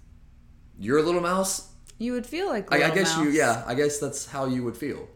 [0.78, 1.70] You're a little mouse.
[1.98, 3.64] You would feel like a I, I guess you, yeah.
[3.66, 5.08] I guess that's how you would feel.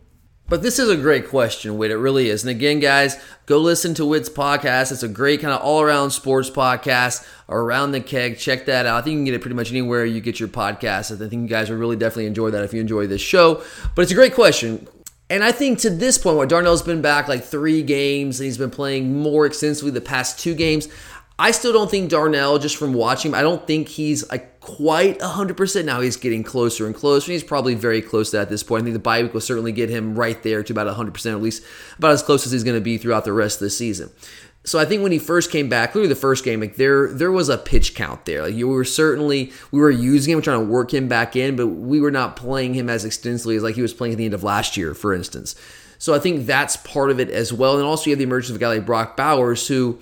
[0.49, 1.91] But this is a great question, Wit.
[1.91, 2.43] It really is.
[2.43, 4.91] And again, guys, go listen to Wit's podcast.
[4.91, 8.39] It's a great kind of all around sports podcast around the keg.
[8.39, 8.97] Check that out.
[8.97, 11.13] I think you can get it pretty much anywhere you get your podcast.
[11.13, 13.61] I think you guys will really definitely enjoy that if you enjoy this show.
[13.93, 14.87] But it's a great question.
[15.29, 18.57] And I think to this point, where Darnell's been back like three games and he's
[18.57, 20.87] been playing more extensively the past two games,
[21.39, 25.85] I still don't think Darnell, just from watching I don't think he's like quite 100%.
[25.85, 27.31] Now he's getting closer and closer.
[27.31, 28.81] He's probably very close to that at this point.
[28.81, 31.41] I think the bye week will certainly get him right there to about 100%, at
[31.41, 31.63] least
[31.97, 34.11] about as close as he's going to be throughout the rest of the season.
[34.65, 37.31] So I think when he first came back, clearly the first game, like there there
[37.31, 38.43] was a pitch count there.
[38.43, 41.67] Like you were certainly we were using him, trying to work him back in, but
[41.67, 44.33] we were not playing him as extensively as like he was playing at the end
[44.33, 45.55] of last year, for instance.
[45.99, 47.77] So I think that's part of it as well.
[47.77, 49.99] And also you have the emergence of a guy like Brock Bowers, who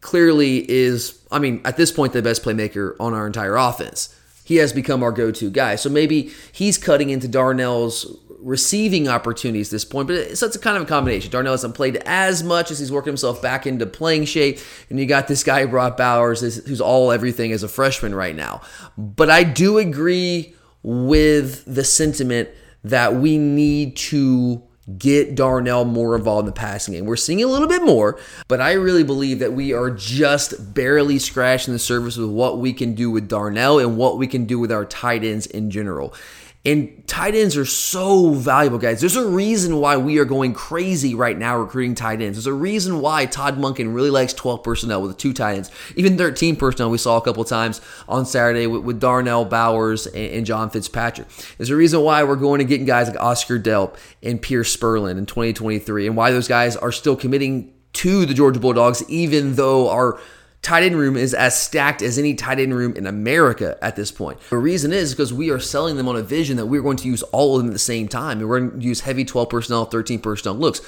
[0.00, 4.14] clearly is, I mean, at this point, the best playmaker on our entire offense.
[4.44, 5.76] He has become our go-to guy.
[5.76, 10.58] So maybe he's cutting into Darnell's receiving opportunities at this point, but it's, it's a
[10.58, 11.30] kind of a combination.
[11.30, 14.58] Darnell hasn't played as much as he's working himself back into playing shape,
[14.88, 18.62] and you got this guy Brock Bowers who's all everything as a freshman right now.
[18.96, 22.48] But I do agree with the sentiment
[22.82, 24.62] that we need to
[24.98, 27.04] get Darnell more involved in the passing game.
[27.04, 31.18] We're seeing a little bit more, but I really believe that we are just barely
[31.18, 34.58] scratching the surface with what we can do with Darnell and what we can do
[34.58, 36.14] with our tight ends in general.
[36.62, 39.00] And tight ends are so valuable, guys.
[39.00, 42.36] There's a reason why we are going crazy right now recruiting tight ends.
[42.36, 46.18] There's a reason why Todd Monken really likes 12 personnel with two tight ends, even
[46.18, 46.90] 13 personnel.
[46.90, 51.28] We saw a couple times on Saturday with, with Darnell Bowers and, and, John Fitzpatrick.
[51.56, 55.16] There's a reason why we're going to getting guys like Oscar Delp and Pearce Spurlin
[55.16, 59.88] in 2023, and why those guys are still committing to the Georgia Bulldogs, even though
[59.88, 60.20] our
[60.62, 64.12] tight end room is as stacked as any tight end room in America at this
[64.12, 64.38] point.
[64.50, 67.08] The reason is because we are selling them on a vision that we're going to
[67.08, 68.40] use all of them at the same time.
[68.40, 70.80] And we're going to use heavy 12 personnel, 13 personnel looks.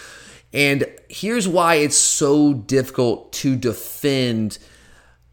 [0.52, 4.58] And here's why it's so difficult to defend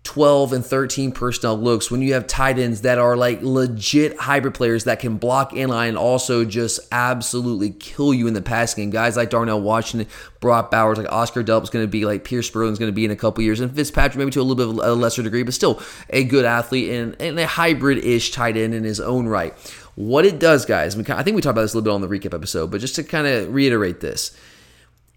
[0.10, 4.56] 12 and 13 personnel looks when you have tight ends that are like legit hybrid
[4.56, 8.90] players that can block inline and also just absolutely kill you in the passing game.
[8.90, 12.50] Guys like Darnell Washington, Brock Bowers, like Oscar Delp is going to be, like Pearce
[12.50, 14.56] Spurlin is going to be in a couple years, and Fitzpatrick maybe to a little
[14.56, 18.58] bit of a lesser degree, but still a good athlete and, and a hybrid-ish tight
[18.58, 19.54] end in his own right.
[19.94, 22.08] What it does, guys, I think we talked about this a little bit on the
[22.08, 24.36] recap episode, but just to kind of reiterate this,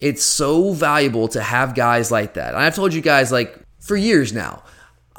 [0.03, 2.55] it's so valuable to have guys like that.
[2.55, 4.63] I've told you guys like for years now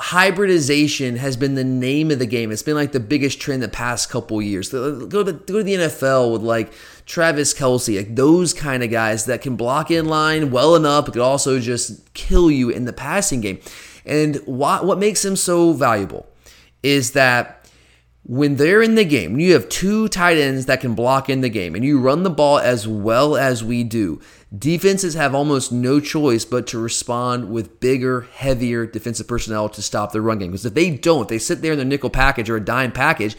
[0.03, 2.51] hybridization has been the name of the game.
[2.51, 4.67] It's been like the biggest trend the past couple years.
[4.67, 6.73] Go to, go to the NFL with like
[7.05, 11.13] Travis Kelce, like those kind of guys that can block in line well enough, but
[11.13, 13.59] could also just kill you in the passing game.
[14.05, 16.27] And what, what makes them so valuable
[16.83, 17.62] is that
[18.25, 21.49] when they're in the game, you have two tight ends that can block in the
[21.49, 24.21] game and you run the ball as well as we do,
[24.57, 30.13] defenses have almost no choice but to respond with bigger, heavier defensive personnel to stop
[30.13, 30.51] the run game.
[30.51, 33.36] Because if they don't, they sit there in their nickel package or a dime package,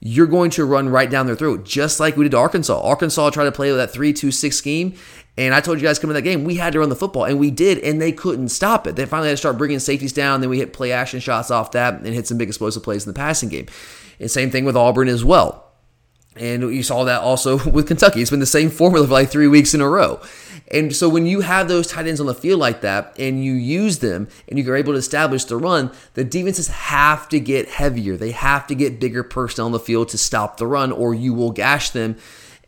[0.00, 2.80] you're going to run right down their throat, just like we did to Arkansas.
[2.80, 4.94] Arkansas tried to play with that 3 2 6 scheme.
[5.38, 7.24] And I told you guys coming to that game, we had to run the football,
[7.24, 8.96] and we did, and they couldn't stop it.
[8.96, 10.40] They finally had to start bringing safeties down.
[10.40, 13.12] Then we hit play action shots off that and hit some big explosive plays in
[13.12, 13.66] the passing game.
[14.18, 15.64] And same thing with Auburn as well.
[16.36, 18.20] And you saw that also with Kentucky.
[18.20, 20.20] It's been the same formula for like three weeks in a row.
[20.70, 23.52] And so when you have those tight ends on the field like that and you
[23.52, 28.16] use them and you're able to establish the run, the defenses have to get heavier.
[28.16, 31.34] They have to get bigger personnel on the field to stop the run or you
[31.34, 32.16] will gash them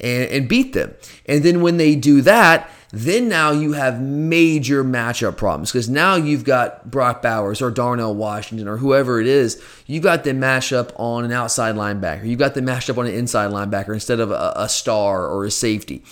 [0.01, 0.95] and, and beat them.
[1.27, 6.15] And then when they do that, then now you have major matchup problems because now
[6.17, 9.63] you've got Brock Bowers or Darnell Washington or whoever it is.
[9.87, 12.27] You've got the match up on an outside linebacker.
[12.27, 15.45] You've got the matched up on an inside linebacker instead of a, a star or
[15.45, 16.03] a safety.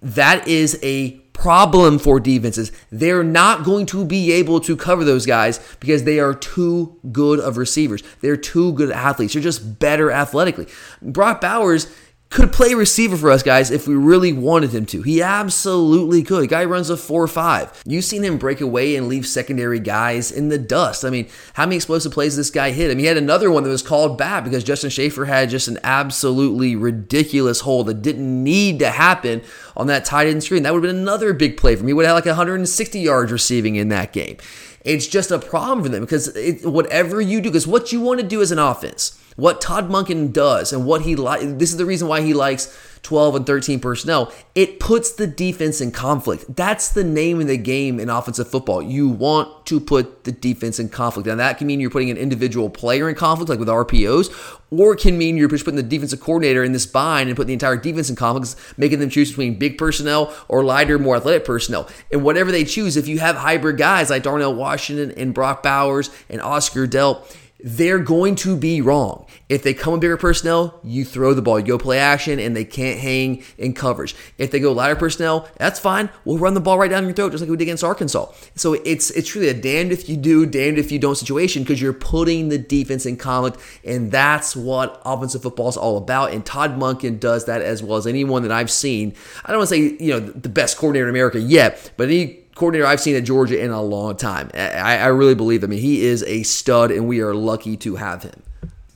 [0.00, 2.70] That is a problem for defenses.
[2.90, 7.40] They're not going to be able to cover those guys because they are too good
[7.40, 8.04] of receivers.
[8.20, 9.34] They're too good athletes.
[9.34, 10.68] They're just better athletically.
[11.02, 11.92] Brock Bowers
[12.34, 15.02] could play receiver for us guys if we really wanted him to.
[15.02, 16.48] He absolutely could.
[16.48, 17.82] Guy runs a 4-5.
[17.86, 21.04] You've seen him break away and leave secondary guys in the dust.
[21.04, 22.90] I mean, how many explosive plays this guy hit?
[22.90, 25.68] I mean, he had another one that was called bad because Justin Shaffer had just
[25.68, 29.40] an absolutely ridiculous hole that didn't need to happen
[29.76, 30.64] on that tight end screen.
[30.64, 31.86] That would have been another big play for him.
[31.86, 34.38] He would have had like 160 yards receiving in that game.
[34.80, 38.20] It's just a problem for them because it, whatever you do, because what you want
[38.20, 41.76] to do as an offense, what Todd Monken does and what he likes, this is
[41.76, 44.32] the reason why he likes 12 and 13 personnel.
[44.54, 46.56] It puts the defense in conflict.
[46.56, 48.80] That's the name of the game in offensive football.
[48.80, 51.26] You want to put the defense in conflict.
[51.26, 54.94] Now, that can mean you're putting an individual player in conflict, like with RPOs, or
[54.94, 57.52] it can mean you're just putting the defensive coordinator in this bind and putting the
[57.52, 61.88] entire defense in conflict, making them choose between big personnel or lighter, more athletic personnel.
[62.10, 66.08] And whatever they choose, if you have hybrid guys like Darnell Washington and Brock Bowers
[66.30, 67.30] and Oscar Delp,
[67.66, 69.24] they're going to be wrong.
[69.48, 71.58] If they come with bigger personnel, you throw the ball.
[71.58, 74.14] You go play action and they can't hang in coverage.
[74.36, 76.10] If they go lighter personnel, that's fine.
[76.26, 78.30] We'll run the ball right down your throat just like we did against Arkansas.
[78.54, 81.80] So it's it's truly a damned if you do, damned if you don't situation because
[81.80, 86.32] you're putting the defense in conflict and that's what offensive football is all about.
[86.32, 89.14] And Todd Monken does that as well as anyone that I've seen.
[89.42, 92.43] I don't want to say, you know, the best coordinator in America yet, but any
[92.54, 94.50] coordinator I've seen at Georgia in a long time.
[94.54, 95.64] I, I really believe.
[95.64, 98.42] I mean, he is a stud, and we are lucky to have him.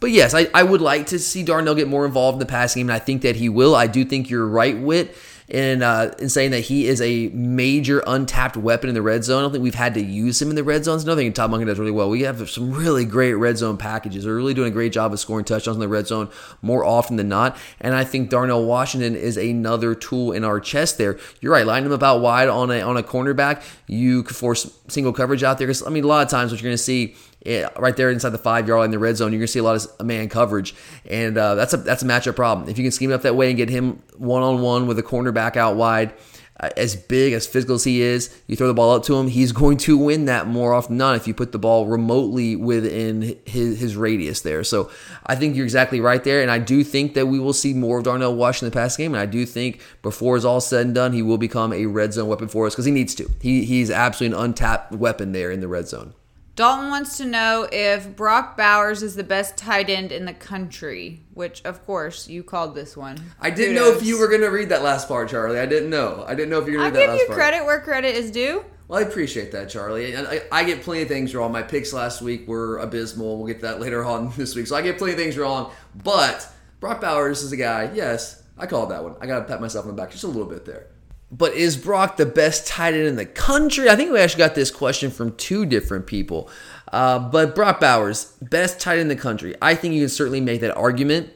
[0.00, 2.80] But yes, I, I would like to see Darnell get more involved in the passing
[2.80, 3.74] game, and I think that he will.
[3.74, 5.16] I do think you're right, Whit
[5.48, 9.38] in uh, in saying that he is a major untapped weapon in the red zone.
[9.38, 10.96] I don't think we've had to use him in the red zone.
[10.96, 12.10] It's another thing Todd Monken does really well.
[12.10, 14.26] We have some really great red zone packages.
[14.26, 16.28] We're really doing a great job of scoring touchdowns in the red zone
[16.60, 17.56] more often than not.
[17.80, 21.18] And I think Darnell Washington is another tool in our chest there.
[21.40, 23.62] You're right, line him about wide on a on a cornerback.
[23.86, 25.66] You could force single coverage out there.
[25.66, 28.30] Because I mean, a lot of times what you're going to see right there inside
[28.30, 30.28] the five yard line in the red zone, you're gonna see a lot of man
[30.28, 30.74] coverage,
[31.06, 32.68] and uh, that's a that's a matchup problem.
[32.68, 35.02] If you can scheme up that way and get him one on one with a
[35.02, 36.14] cornerback out wide,
[36.60, 39.28] uh, as big as physical as he is, you throw the ball up to him,
[39.28, 42.56] he's going to win that more often than not if you put the ball remotely
[42.56, 44.64] within his his radius there.
[44.64, 44.90] So
[45.24, 47.98] I think you're exactly right there, and I do think that we will see more
[47.98, 50.86] of Darnell Washington in the pass game, and I do think before it's all said
[50.86, 53.30] and done, he will become a red zone weapon for us because he needs to.
[53.40, 56.14] He he's absolutely an untapped weapon there in the red zone.
[56.58, 61.22] Dalton wants to know if Brock Bowers is the best tight end in the country,
[61.32, 63.16] which, of course, you called this one.
[63.38, 63.92] I didn't Kudos.
[63.92, 65.60] know if you were going to read that last part, Charlie.
[65.60, 66.24] I didn't know.
[66.26, 67.38] I didn't know if you were going to read that last part.
[67.38, 68.64] I give you credit where credit is due.
[68.88, 70.16] Well, I appreciate that, Charlie.
[70.16, 71.52] I, I, get plenty of things wrong.
[71.52, 73.38] My picks last week were abysmal.
[73.38, 74.66] We'll get to that later on this week.
[74.66, 75.70] So I get plenty of things wrong.
[76.02, 76.44] But
[76.80, 79.14] Brock Bowers is a guy, yes, I called that one.
[79.20, 80.88] I got to pat myself on the back just a little bit there.
[81.30, 83.90] But is Brock the best tight end in the country?
[83.90, 86.48] I think we actually got this question from two different people.
[86.90, 89.54] Uh, but Brock Bowers, best tight end in the country.
[89.60, 91.30] I think you can certainly make that argument.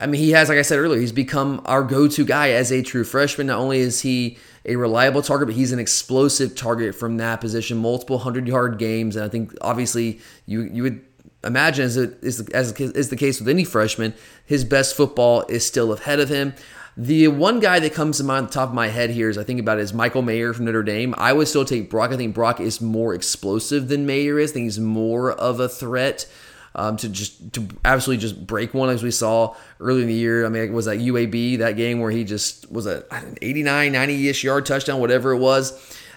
[0.00, 2.82] I mean, he has, like I said earlier, he's become our go-to guy as a
[2.82, 3.48] true freshman.
[3.48, 7.76] Not only is he a reliable target, but he's an explosive target from that position.
[7.76, 11.04] Multiple hundred-yard games, and I think obviously you you would
[11.44, 14.14] imagine as is as is the case with any freshman,
[14.46, 16.54] his best football is still ahead of him.
[16.96, 19.44] The one guy that comes to mind the top of my head here is I
[19.44, 21.14] think about it is Michael Mayer from Notre Dame.
[21.16, 22.10] I would still take Brock.
[22.10, 24.50] I think Brock is more explosive than Mayer is.
[24.50, 26.26] I think he's more of a threat.
[26.72, 30.46] Um, to just to absolutely just break one as we saw earlier in the year.
[30.46, 33.04] I mean, it was that UAB that game where he just was a
[33.42, 35.72] 89, 90 ish yard touchdown, whatever it was.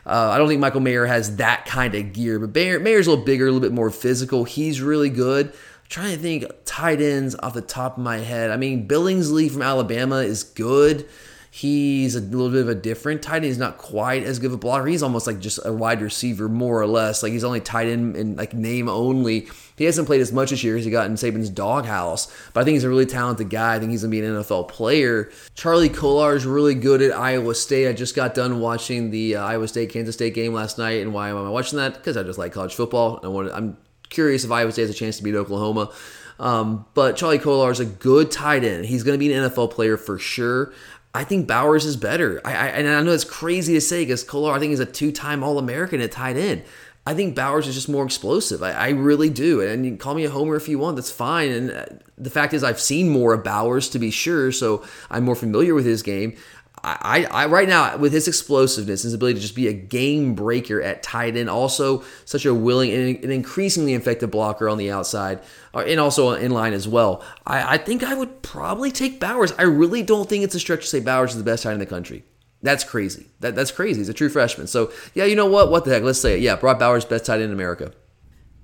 [0.06, 3.12] Uh, I don't think Michael Mayer has that kind of gear, but Mayer, Mayer's a
[3.12, 4.44] little bigger, a little bit more physical.
[4.44, 5.54] He's really good
[5.94, 8.50] trying to think tight ends off the top of my head.
[8.50, 11.08] I mean, Billingsley from Alabama is good.
[11.52, 13.46] He's a little bit of a different tight end.
[13.46, 14.88] He's not quite as good of a blocker.
[14.88, 17.22] He's almost like just a wide receiver, more or less.
[17.22, 19.48] Like he's only tight end in like name only.
[19.78, 22.64] He hasn't played as much this year as he got in Saban's doghouse, but I
[22.64, 23.76] think he's a really talented guy.
[23.76, 25.32] I think he's gonna be an NFL player.
[25.54, 27.88] Charlie Kolar is really good at Iowa State.
[27.88, 31.14] I just got done watching the uh, Iowa State Kansas State game last night, and
[31.14, 31.94] why am I watching that?
[31.94, 33.20] Because I just like college football.
[33.22, 33.52] I want.
[33.54, 33.78] I'm
[34.14, 35.91] curious if Iowa State has a chance to beat Oklahoma.
[36.39, 38.86] Um, but Charlie Kolar is a good tight end.
[38.86, 40.74] He's going to be an NFL player for sure.
[41.14, 42.41] I think Bowers is better.
[42.43, 44.86] I, I and I know it's crazy to say because Kolar I think is a
[44.86, 46.64] two-time All-American at tight end.
[47.06, 48.64] I think Bowers is just more explosive.
[48.64, 49.60] I, I, really do.
[49.60, 50.95] And you call me a homer if you want.
[50.95, 51.51] That's fine.
[51.51, 51.86] And uh,
[52.18, 55.74] the fact is, I've seen more of Bowers to be sure, so I'm more familiar
[55.74, 56.38] with his game.
[56.86, 60.36] I, I right now with his explosiveness, and his ability to just be a game
[60.36, 64.91] breaker at tight end, also such a willing and an increasingly effective blocker on the
[64.91, 65.39] outside,
[65.74, 67.24] uh, and also in line as well.
[67.47, 69.54] I, I think I would probably take Bowers.
[69.58, 71.76] I really don't think it's a stretch to say Bowers is the best tight end
[71.76, 72.26] in the country.
[72.64, 73.28] That's crazy.
[73.41, 73.99] That, that's crazy.
[73.99, 74.68] He's a true freshman.
[74.68, 75.70] So yeah, you know what?
[75.70, 76.01] What the heck?
[76.01, 76.39] Let's say it.
[76.39, 77.91] Yeah, Brock Bowers best tight end in America.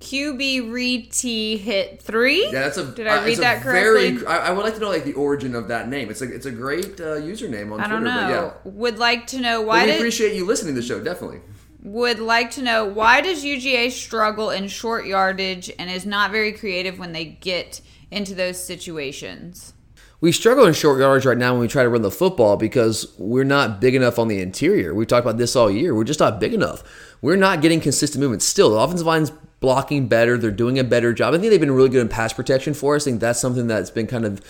[0.00, 2.44] QB Reed T hit three.
[2.46, 2.86] Yeah, that's a.
[2.86, 4.12] Did I read that correctly?
[4.12, 6.10] Very, I, I, would like to know like the origin of that name.
[6.10, 8.16] It's a it's a great uh, username on I don't Twitter.
[8.16, 8.28] know.
[8.30, 8.52] Yeah.
[8.64, 9.80] Would like to know why.
[9.80, 11.04] But we did, appreciate you listening to the show.
[11.04, 11.40] Definitely.
[11.82, 16.52] Would like to know why does UGA struggle in short yardage and is not very
[16.52, 19.74] creative when they get into those situations.
[20.20, 23.10] We struggle in short yardage right now when we try to run the football because
[23.16, 24.94] we're not big enough on the interior.
[24.94, 25.94] We've talked about this all year.
[25.94, 26.82] We're just not big enough.
[27.22, 28.42] We're not getting consistent movement.
[28.42, 30.36] Still, the offensive line's blocking better.
[30.36, 31.32] They're doing a better job.
[31.32, 33.04] I think they've been really good in pass protection for us.
[33.04, 34.42] I think that's something that's been kind of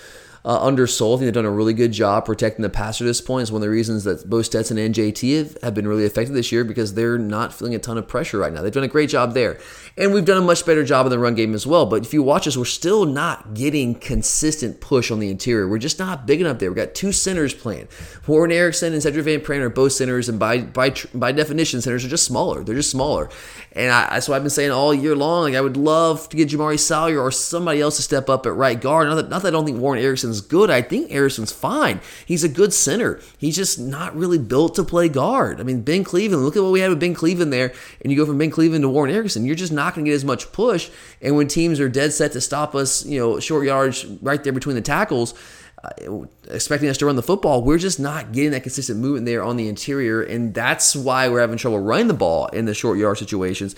[0.44, 1.16] uh, undersold.
[1.16, 3.42] I think they've done a really good job protecting the passer to this point.
[3.42, 6.34] It's one of the reasons that both Stetson and JT have, have been really effective
[6.34, 8.62] this year because they're not feeling a ton of pressure right now.
[8.62, 9.58] They've done a great job there.
[9.96, 11.84] And we've done a much better job in the run game as well.
[11.84, 15.68] But if you watch us, we're still not getting consistent push on the interior.
[15.68, 16.70] We're just not big enough there.
[16.70, 17.88] We've got two centers playing.
[18.26, 22.04] Warren Ericson and Sedrick Van Pran are both centers, and by by by definition, centers
[22.04, 22.62] are just smaller.
[22.62, 23.28] They're just smaller.
[23.72, 26.48] And I, so I've been saying all year long, like I would love to get
[26.48, 29.08] Jamari Salyer or somebody else to step up at right guard.
[29.08, 30.70] Not that, not that I don't think Warren Ericson's good.
[30.70, 32.00] I think Ericson's fine.
[32.24, 33.20] He's a good center.
[33.38, 35.60] He's just not really built to play guard.
[35.60, 37.72] I mean, Ben Cleveland, look at what we had with Ben Cleveland there,
[38.02, 39.44] and you go from Ben Cleveland to Warren Ericson.
[39.44, 40.90] You're just not going to get as much push.
[41.20, 44.52] And when teams are dead set to stop us, you know, short yards right there
[44.52, 45.34] between the tackles,
[45.82, 49.42] uh, expecting us to run the football, we're just not getting that consistent movement there
[49.42, 52.98] on the interior, and that's why we're having trouble running the ball in the short
[52.98, 53.74] yard situations.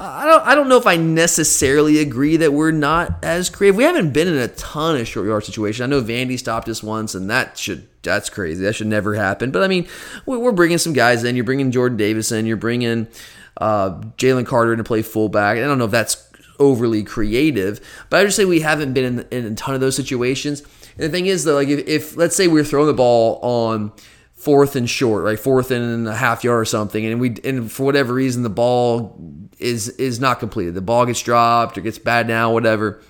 [0.00, 3.76] I don't I don't know if I necessarily agree that we're not as creative.
[3.76, 5.82] We haven't been in a ton of short yard situations.
[5.82, 8.62] I know Vandy stopped us once, and that should that's crazy.
[8.62, 9.50] That should never happen.
[9.50, 9.88] But I mean,
[10.24, 11.34] we're bringing some guys in.
[11.34, 12.46] You're bringing Jordan Davis in.
[12.46, 13.08] You're bringing
[13.56, 15.58] uh, Jalen Carter to play fullback.
[15.58, 16.30] I don't know if that's
[16.60, 19.96] overly creative, but I just say we haven't been in, in a ton of those
[19.96, 20.62] situations.
[20.92, 23.92] And the thing is, though, like if, if let's say we're throwing the ball on
[24.38, 27.84] fourth and short, right, fourth and a half yard or something, and we and for
[27.84, 29.20] whatever reason the ball
[29.58, 33.02] is is not completed, the ball gets dropped or gets bad now, whatever.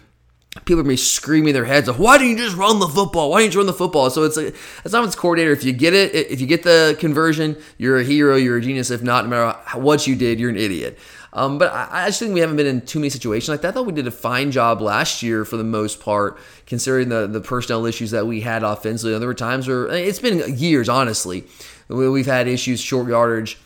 [0.64, 1.98] People are be screaming their heads off.
[1.98, 3.30] Why don't you just run the football?
[3.30, 4.10] Why don't you run the football?
[4.10, 4.56] So it's like
[4.90, 5.52] not its coordinator.
[5.52, 8.34] If you get it, if you get the conversion, you're a hero.
[8.34, 8.90] You're a genius.
[8.90, 10.98] If not, no matter what you did, you're an idiot.
[11.32, 13.68] Um, but I, I, just think we haven't been in too many situations like that.
[13.68, 17.26] I thought we did a fine job last year for the most part, considering the,
[17.26, 19.18] the personnel issues that we had offensively.
[19.18, 21.44] There were times where it's been years, honestly.
[21.88, 23.58] We've had issues, short yardage,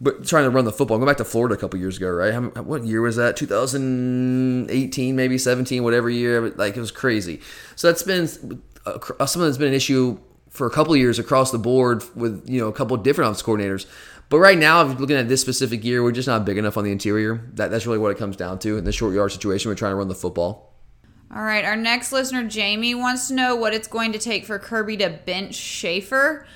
[0.00, 0.96] but trying to run the football.
[0.96, 2.34] Going back to Florida a couple years ago, right?
[2.64, 3.36] What year was that?
[3.36, 6.50] 2018, maybe 17, whatever year.
[6.50, 7.40] Like it was crazy.
[7.76, 8.24] So that's been
[8.86, 10.18] uh, something that's been an issue
[10.48, 13.86] for a couple years across the board with you know a couple different offensive coordinators.
[14.30, 16.76] But right now, if you're looking at this specific year, we're just not big enough
[16.76, 17.50] on the interior.
[17.54, 18.78] That, that's really what it comes down to.
[18.78, 20.72] In the short yard situation, we're trying to run the football.
[21.34, 24.58] All right, our next listener, Jamie, wants to know what it's going to take for
[24.60, 26.46] Kirby to bench Shaffer.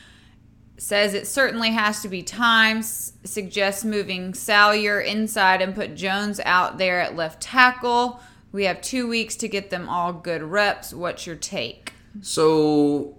[0.79, 2.83] Says it certainly has to be time.
[2.83, 8.21] Suggests moving Salyer inside and put Jones out there at left tackle.
[8.53, 10.95] We have two weeks to get them all good reps.
[10.95, 11.93] What's your take?
[12.21, 13.17] So,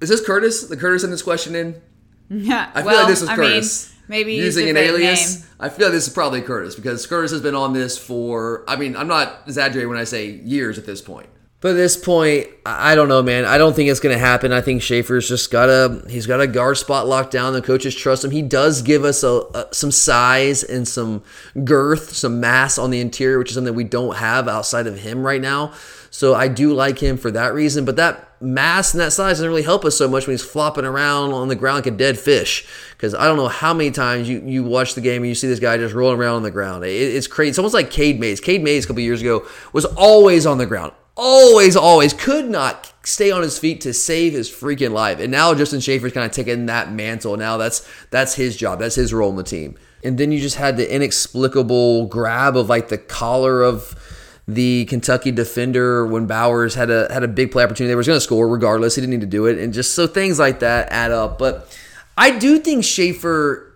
[0.00, 0.68] is this Curtis?
[0.68, 1.82] The Curtis in this question in?
[2.30, 3.90] Yeah, I feel well, like this is I Curtis.
[3.90, 5.40] mean, maybe using an fake alias.
[5.40, 5.48] name.
[5.60, 8.64] I feel like this is probably Curtis because Curtis has been on this for.
[8.68, 11.28] I mean, I'm not exaggerating when I say years at this point.
[11.60, 13.44] But at this point, I I don't know, man.
[13.44, 14.52] I don't think it's going to happen.
[14.52, 17.52] I think Shaffer's just got a he's got a guard spot locked down.
[17.52, 18.30] The coaches trust him.
[18.30, 21.22] He does give us a, a, some size and some
[21.64, 25.24] girth, some mass on the interior, which is something we don't have outside of him
[25.26, 25.72] right now.
[26.10, 27.84] So I do like him for that reason.
[27.84, 30.84] But that mass and that size doesn't really help us so much when he's flopping
[30.84, 32.66] around on the ground like a dead fish.
[32.92, 35.48] Because I don't know how many times you, you watch the game and you see
[35.48, 36.84] this guy just rolling around on the ground.
[36.84, 37.50] It, it's crazy.
[37.50, 38.40] It's almost like Cade Mays.
[38.40, 42.92] Cade Mays a couple years ago was always on the ground always, always could not
[43.04, 45.18] stay on his feet to save his freaking life.
[45.18, 47.36] And now Justin Shaffer's kind of taking that mantle.
[47.36, 48.78] Now that's that's his job.
[48.78, 49.76] That's his role in the team.
[50.04, 53.96] And then you just had the inexplicable grab of like the collar of
[54.48, 57.90] the Kentucky defender when Bowers had a had a big play opportunity.
[57.90, 58.94] They was going to score regardless.
[58.94, 61.38] He didn't need to do it, and just so things like that add up.
[61.38, 61.78] But
[62.16, 63.66] I do think Shaffer.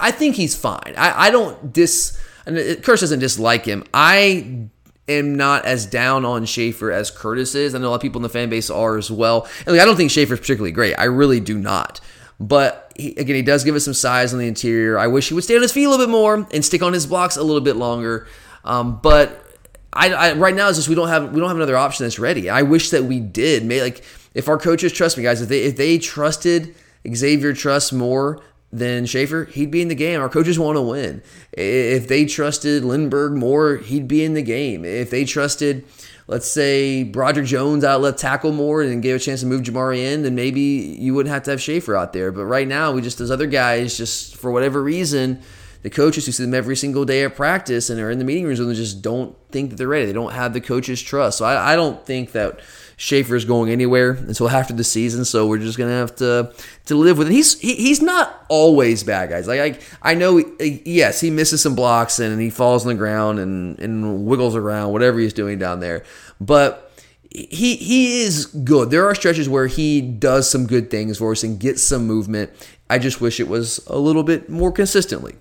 [0.00, 0.94] I think he's fine.
[0.96, 2.20] I, I don't dis.
[2.46, 3.84] And Curtis doesn't dislike him.
[3.94, 4.68] I
[5.08, 7.74] am not as down on Shaffer as Curtis is.
[7.74, 9.46] I know a lot of people in the fan base are as well.
[9.66, 10.94] And like, I don't think Shaffer's particularly great.
[10.94, 12.00] I really do not.
[12.40, 14.98] But he, again, he does give us some size on the interior.
[14.98, 16.92] I wish he would stay on his feet a little bit more and stick on
[16.92, 18.26] his blocks a little bit longer.
[18.64, 19.44] Um, but
[19.92, 22.18] I, I, right now it's just we don't have we don't have another option that's
[22.18, 22.50] ready.
[22.50, 23.64] I wish that we did.
[23.64, 24.04] May like
[24.34, 26.74] if our coaches trust me, guys, if they if they trusted
[27.12, 30.20] Xavier Truss more than Shaffer, he'd be in the game.
[30.20, 31.22] Our coaches want to win.
[31.52, 34.84] If they trusted Lindberg more, he'd be in the game.
[34.84, 35.86] If they trusted,
[36.26, 40.00] let's say, Broderick Jones out left tackle more and gave a chance to move Jamari
[40.00, 42.30] in, then maybe you wouldn't have to have Shaffer out there.
[42.30, 45.40] But right now, we just, those other guys, just for whatever reason,
[45.88, 48.44] the coaches who see them every single day at practice and are in the meeting
[48.44, 50.04] rooms and they just don't think that they're ready.
[50.04, 51.38] They don't have the coaches' trust.
[51.38, 52.60] So I, I don't think that
[52.98, 55.24] Shaffer is going anywhere until after the season.
[55.24, 56.52] So we're just gonna have to
[56.86, 57.32] to live with it.
[57.32, 59.48] He's he, he's not always bad, guys.
[59.48, 63.38] Like I I know, yes, he misses some blocks and he falls on the ground
[63.38, 66.04] and and wiggles around, whatever he's doing down there,
[66.40, 66.84] but.
[67.30, 68.90] He he is good.
[68.90, 72.50] There are stretches where he does some good things for us and gets some movement.
[72.88, 75.34] I just wish it was a little bit more consistently.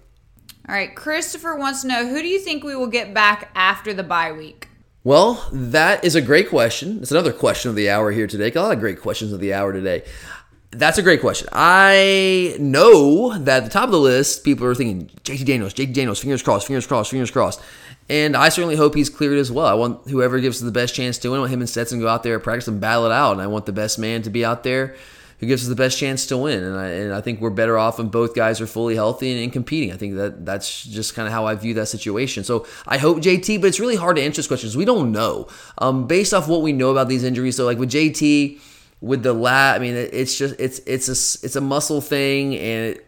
[0.69, 3.93] All right, Christopher wants to know who do you think we will get back after
[3.93, 4.67] the bye week?
[5.01, 6.99] Well, that is a great question.
[7.01, 8.51] It's another question of the hour here today.
[8.51, 10.03] Got a lot of great questions of the hour today.
[10.71, 11.47] That's a great question.
[11.53, 15.93] I know that at the top of the list, people are thinking JT Daniels, JT
[15.93, 17.61] Daniels, fingers crossed, fingers crossed, fingers crossed.
[18.09, 19.67] And I certainly hope he's cleared as well.
[19.67, 21.37] I want whoever gives the best chance to win.
[21.37, 23.31] I want him and Stetson go out there, practice, and battle it out.
[23.31, 24.97] And I want the best man to be out there
[25.39, 26.63] who gives us the best chance to win.
[26.63, 29.43] And I, and I think we're better off when both guys are fully healthy and,
[29.43, 29.91] and competing.
[29.91, 32.43] I think that that's just kind of how I view that situation.
[32.43, 35.11] So I hope JT, but it's really hard to answer this question because we don't
[35.11, 35.47] know.
[35.77, 38.59] Um, based off what we know about these injuries, so like with JT,
[38.99, 42.95] with the lat, I mean, it's just it's it's a it's a muscle thing and.
[42.95, 43.03] It,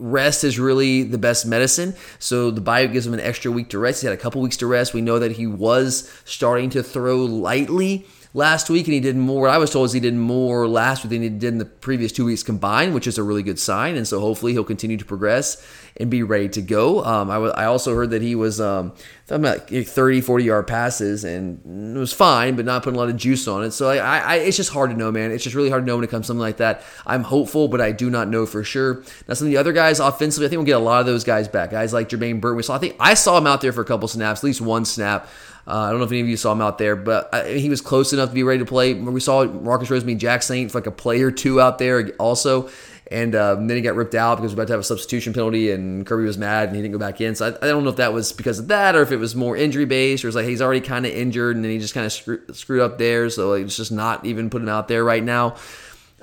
[0.00, 1.92] rest is really the best medicine.
[2.20, 4.00] So the bio gives him an extra week to rest.
[4.00, 4.94] He had a couple weeks to rest.
[4.94, 8.06] We know that he was starting to throw lightly
[8.38, 9.42] last week, and he did more.
[9.42, 11.64] What I was told is he did more last week than he did in the
[11.66, 13.96] previous two weeks combined, which is a really good sign.
[13.96, 15.62] And so hopefully he'll continue to progress
[15.98, 17.04] and be ready to go.
[17.04, 18.94] Um, I, w- I also heard that he was um,
[19.28, 23.16] about 30, 40 yard passes, and it was fine, but not putting a lot of
[23.16, 23.72] juice on it.
[23.72, 25.32] So I, I, it's just hard to know, man.
[25.32, 26.82] It's just really hard to know when it comes to something like that.
[27.06, 29.02] I'm hopeful, but I do not know for sure.
[29.26, 31.24] Now, some of the other guys offensively, I think we'll get a lot of those
[31.24, 31.72] guys back.
[31.72, 32.56] Guys like Jermaine Burton.
[32.56, 34.60] We saw, I think I saw him out there for a couple snaps, at least
[34.60, 35.28] one snap.
[35.68, 37.68] Uh, I don't know if any of you saw him out there, but uh, he
[37.68, 38.94] was close enough to be ready to play.
[38.94, 42.70] We saw Marcus Rosemy-Jacksaint for like a play or two out there also.
[43.10, 45.32] And um, then he got ripped out because we were about to have a substitution
[45.32, 47.34] penalty, and Kirby was mad and he didn't go back in.
[47.34, 49.36] So I, I don't know if that was because of that or if it was
[49.36, 51.94] more injury based or it's like he's already kind of injured and then he just
[51.94, 53.28] kind of screw, screwed up there.
[53.28, 55.56] So like, it's just not even putting out there right now.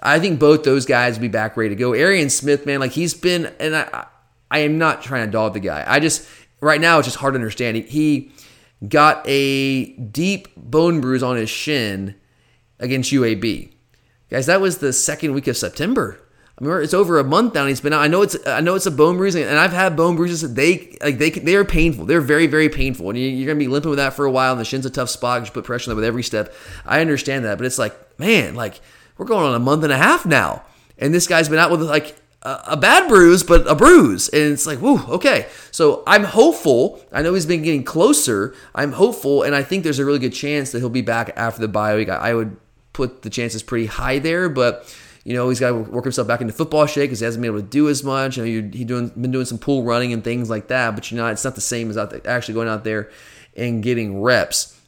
[0.02, 1.94] I think both those guys be back ready to go.
[1.94, 4.06] Arian Smith, man, like he's been, and I,
[4.50, 5.84] I am not trying to dog the guy.
[5.88, 6.28] I just
[6.62, 7.78] right now it's just hard to understand.
[7.78, 8.32] He, he
[8.88, 12.16] got a deep bone bruise on his shin
[12.80, 13.72] against UAB.
[14.30, 16.20] Guys, that was the second week of September.
[16.58, 17.62] I mean, it's over a month now.
[17.62, 18.02] And he's been out.
[18.02, 20.54] I know it's I know it's a bone bruise, and I've had bone bruises.
[20.54, 22.06] They like they they are painful.
[22.06, 24.54] They're very very painful, and you're gonna be limping with that for a while.
[24.54, 25.46] And the shin's a tough spot.
[25.46, 26.54] You put pressure on that with every step.
[26.86, 28.80] I understand that, but it's like man, like
[29.18, 30.64] we're going on a month and a half now,
[30.98, 32.16] and this guy's been out with like
[32.46, 34.30] a bad bruise, but a bruise.
[34.30, 35.48] And it's like, whoo, okay.
[35.72, 37.04] So I'm hopeful.
[37.12, 38.56] I know he's been getting closer.
[38.76, 41.60] I'm hopeful, and I think there's a really good chance that he'll be back after
[41.60, 42.10] the bye week.
[42.10, 42.56] I would
[42.94, 46.40] put the chances pretty high there, but you know he's got to work himself back
[46.40, 48.38] into football shape because he hasn't been able to do as much.
[48.38, 51.18] You know, he's doing been doing some pool running and things like that, but you
[51.18, 53.10] know it's not the same as out there, actually going out there
[53.58, 54.80] and getting reps.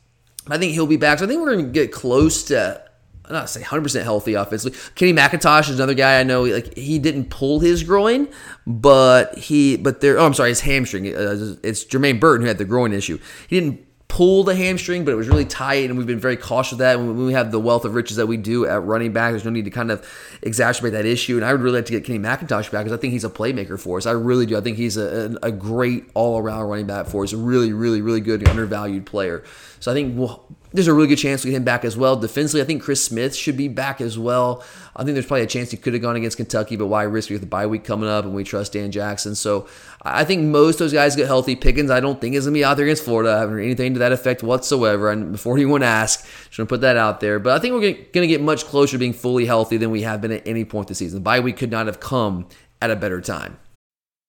[0.47, 1.19] I think he'll be back.
[1.19, 2.86] So I think we're going to get close to
[3.27, 4.79] I'm not say 100% healthy offensively.
[4.95, 6.43] Kenny McIntosh is another guy I know.
[6.43, 8.29] Like he didn't pull his groin,
[8.65, 10.17] but he, but there.
[10.17, 11.07] Oh, I'm sorry, his hamstring.
[11.07, 13.19] Uh, it's Jermaine Burton who had the groin issue.
[13.47, 16.73] He didn't pull the hamstring, but it was really tight, and we've been very cautious
[16.73, 16.97] of that.
[16.97, 19.51] When we have the wealth of riches that we do at running back, there's no
[19.51, 20.01] need to kind of
[20.41, 21.35] exacerbate that issue.
[21.35, 23.29] And I would really like to get Kenny McIntosh back because I think he's a
[23.29, 24.05] playmaker for us.
[24.05, 24.57] I really do.
[24.57, 27.33] I think he's a, a great all around running back for us.
[27.33, 29.43] A really, really, really good undervalued player.
[29.79, 30.43] So I think we'll
[30.77, 32.15] there's a really good chance we get him back as well.
[32.15, 34.63] Defensively, I think Chris Smith should be back as well.
[34.95, 37.31] I think there's probably a chance he could have gone against Kentucky, but why risk
[37.31, 39.35] it with the bye week coming up and we trust Dan Jackson?
[39.35, 39.67] So
[40.03, 41.55] I think most of those guys get healthy.
[41.55, 43.33] Pickens, I don't think is going to be out there against Florida.
[43.33, 45.11] I haven't heard anything to that effect whatsoever.
[45.11, 47.39] And before anyone asks, just going to put that out there.
[47.39, 50.03] But I think we're going to get much closer to being fully healthy than we
[50.03, 51.19] have been at any point this season.
[51.19, 52.47] The bye week could not have come
[52.81, 53.57] at a better time.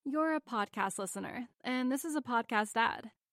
[0.05, 3.11] You're a podcast listener, and this is a podcast ad.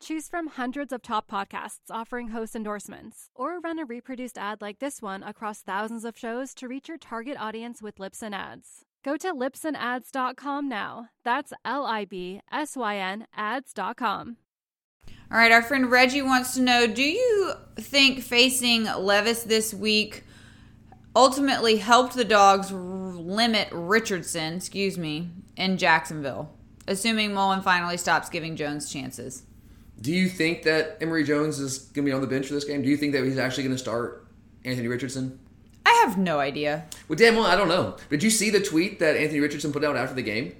[0.00, 4.78] Choose from hundreds of top podcasts offering host endorsements, or run a reproduced ad like
[4.78, 8.84] this one across thousands of shows to reach your target audience with Libsyn Ads.
[9.02, 11.08] Go to libsynads.com now.
[11.24, 14.36] That's L I B S Y N ads.com.
[15.30, 20.24] All right, our friend Reggie wants to know Do you think facing Levis this week
[21.16, 26.50] ultimately helped the dogs limit Richardson, excuse me, in Jacksonville,
[26.86, 29.45] assuming Mullen finally stops giving Jones chances?
[30.00, 32.64] Do you think that Emory Jones is going to be on the bench for this
[32.64, 32.82] game?
[32.82, 34.26] Do you think that he's actually going to start
[34.64, 35.38] Anthony Richardson?
[35.86, 36.84] I have no idea.
[37.08, 37.96] Well, damn well, I don't know.
[38.10, 40.54] Did you see the tweet that Anthony Richardson put out after the game?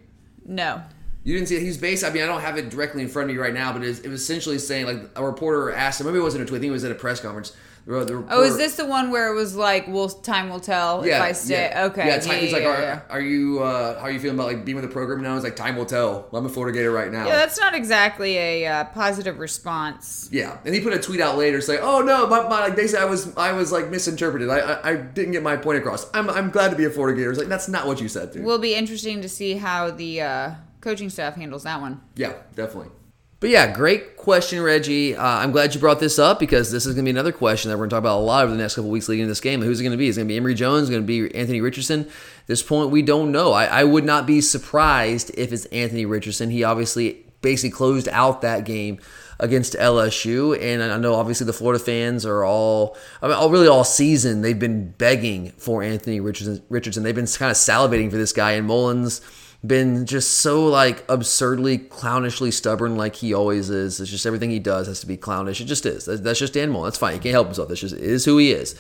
[0.45, 0.81] No.
[1.25, 1.63] You didn't see it.
[1.63, 2.05] He's based.
[2.05, 3.89] I mean, I don't have it directly in front of me right now, but it
[3.89, 6.07] was, it was essentially saying like a reporter asked him.
[6.07, 6.59] Maybe it wasn't a tweet.
[6.59, 7.53] I think it was at a press conference.
[7.89, 11.31] Oh, is this the one where it was like, "Well, time will tell if I
[11.33, 11.71] stay"?
[11.71, 11.85] Yeah.
[11.87, 12.07] Okay.
[12.07, 13.01] Yeah, time, he's like, yeah, are, yeah.
[13.09, 13.63] are you?
[13.63, 15.35] Uh, how are you feeling about like being with the program now?
[15.35, 16.29] He's like, time will tell.
[16.33, 17.27] I'm a Florida Gator right now.
[17.27, 20.29] Yeah, that's not exactly a uh, positive response.
[20.33, 22.89] Yeah, and he put a tweet out later saying, "Oh no, my, my, like they
[22.89, 24.49] said I was I was like misinterpreted.
[24.49, 26.11] I, I I didn't get my point across.
[26.13, 28.33] I'm I'm glad to be a Florida Gator." It's like that's not what you said,
[28.33, 28.45] dude.
[28.45, 32.01] Will be interesting to see how the uh, coaching staff handles that one.
[32.17, 32.91] Yeah, definitely.
[33.39, 35.15] But yeah, great question, Reggie.
[35.15, 37.69] Uh, I'm glad you brought this up because this is going to be another question
[37.69, 39.31] that we're going to talk about a lot over the next couple weeks leading into
[39.31, 39.61] this game.
[39.61, 40.09] Who's it going to be?
[40.09, 40.85] Is it going to be Emory Jones?
[40.85, 42.07] Is going to be Anthony Richardson?
[42.07, 43.53] At this point, we don't know.
[43.53, 46.49] I, I would not be surprised if it's Anthony Richardson.
[46.49, 49.01] He obviously basically closed out that game
[49.39, 53.69] against LSU, and I know obviously the Florida fans are all, I mean, all really
[53.69, 56.63] all season they've been begging for Anthony Richardson.
[56.71, 57.03] Richardson.
[57.03, 59.21] They've been kind of salivating for this guy, and Mullen's
[59.65, 64.01] been just so like absurdly clownishly stubborn like he always is.
[64.01, 65.61] It's just everything he does has to be clownish.
[65.61, 66.07] It just is.
[66.07, 66.87] That's just Dan Mullen.
[66.87, 67.15] That's fine.
[67.15, 67.69] He can't help himself.
[67.69, 68.75] That's just is who he is.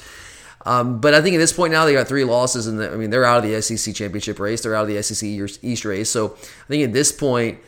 [0.65, 3.11] Um, but I think at this point now they got three losses, and I mean
[3.11, 4.63] they're out of the SEC championship race.
[4.63, 5.29] They're out of the SEC
[5.63, 6.11] East race.
[6.11, 7.61] So I think at this point,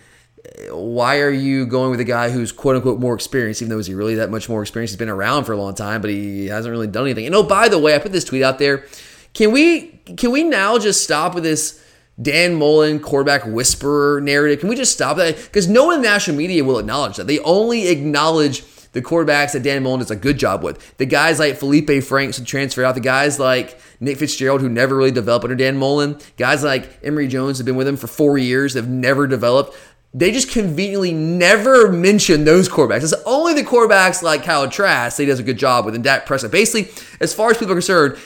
[0.71, 3.63] why are you going with a guy who's quote unquote more experienced?
[3.63, 4.93] Even though is he really that much more experienced?
[4.93, 7.27] He's been around for a long time, but he hasn't really done anything.
[7.27, 8.85] And oh, by the way, I put this tweet out there.
[9.33, 11.85] Can we can we now just stop with this?
[12.21, 14.61] Dan Mullen, quarterback whisperer narrative.
[14.61, 15.37] Can we just stop that?
[15.37, 17.27] Because no one in the national media will acknowledge that.
[17.27, 20.97] They only acknowledge the quarterbacks that Dan Mullen does a good job with.
[20.97, 24.97] The guys like Feleipe Franks who transferred out, the guys like Nick Fitzgerald who never
[24.97, 28.39] really developed under Dan Mullen, guys like Emory Jones have been with him for four
[28.39, 29.77] years, have never developed.
[30.15, 33.05] They just conveniently never mention those quarterbacks.
[33.05, 36.03] It's only the quarterbacks like Kyle Trask that he does a good job with, and
[36.03, 36.51] Dak Prescott.
[36.51, 36.91] Basically,
[37.21, 38.19] as far as people are concerned,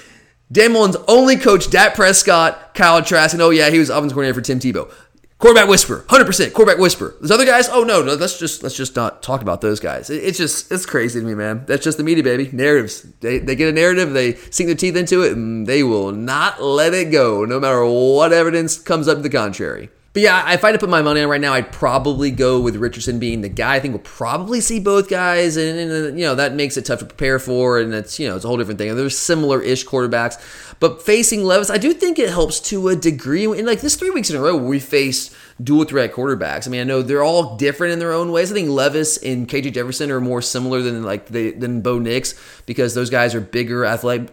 [0.53, 4.35] Dan Mullen's only coach Dak Prescott, Kyle Trask, and oh yeah, he was offensive coordinator
[4.35, 4.93] for Tim Tebow.
[5.39, 6.53] Quarterback whisper, hundred percent.
[6.53, 7.17] Quarterback whisper.
[7.21, 10.11] Those other guys, oh no, no, let's just let's just not talk about those guys.
[10.11, 11.65] It, it's just it's crazy to me, man.
[11.67, 12.51] That's just the media, baby.
[12.53, 13.03] Narratives.
[13.21, 16.63] They they get a narrative, they sink their teeth into it, and they will not
[16.63, 19.89] let it go, no matter what evidence comes up to the contrary.
[20.13, 22.61] But yeah, if I had to put my money on right now, I'd probably go
[22.61, 23.77] with Richardson being the guy.
[23.77, 26.99] I think we'll probably see both guys, and, and, you know that makes it tough
[26.99, 28.95] to prepare for, and it's you know it's a whole different thing.
[28.95, 30.37] There's similar-ish quarterbacks,
[30.81, 33.47] but facing Levis, I do think it helps to a degree.
[33.47, 36.67] And like this three weeks in a row, we faced dual threat quarterbacks.
[36.67, 38.51] I mean, I know they're all different in their own ways.
[38.51, 42.35] I think Levis and KJ Jefferson are more similar than like they, than Bo Nix
[42.67, 44.31] because those guys are bigger, athletic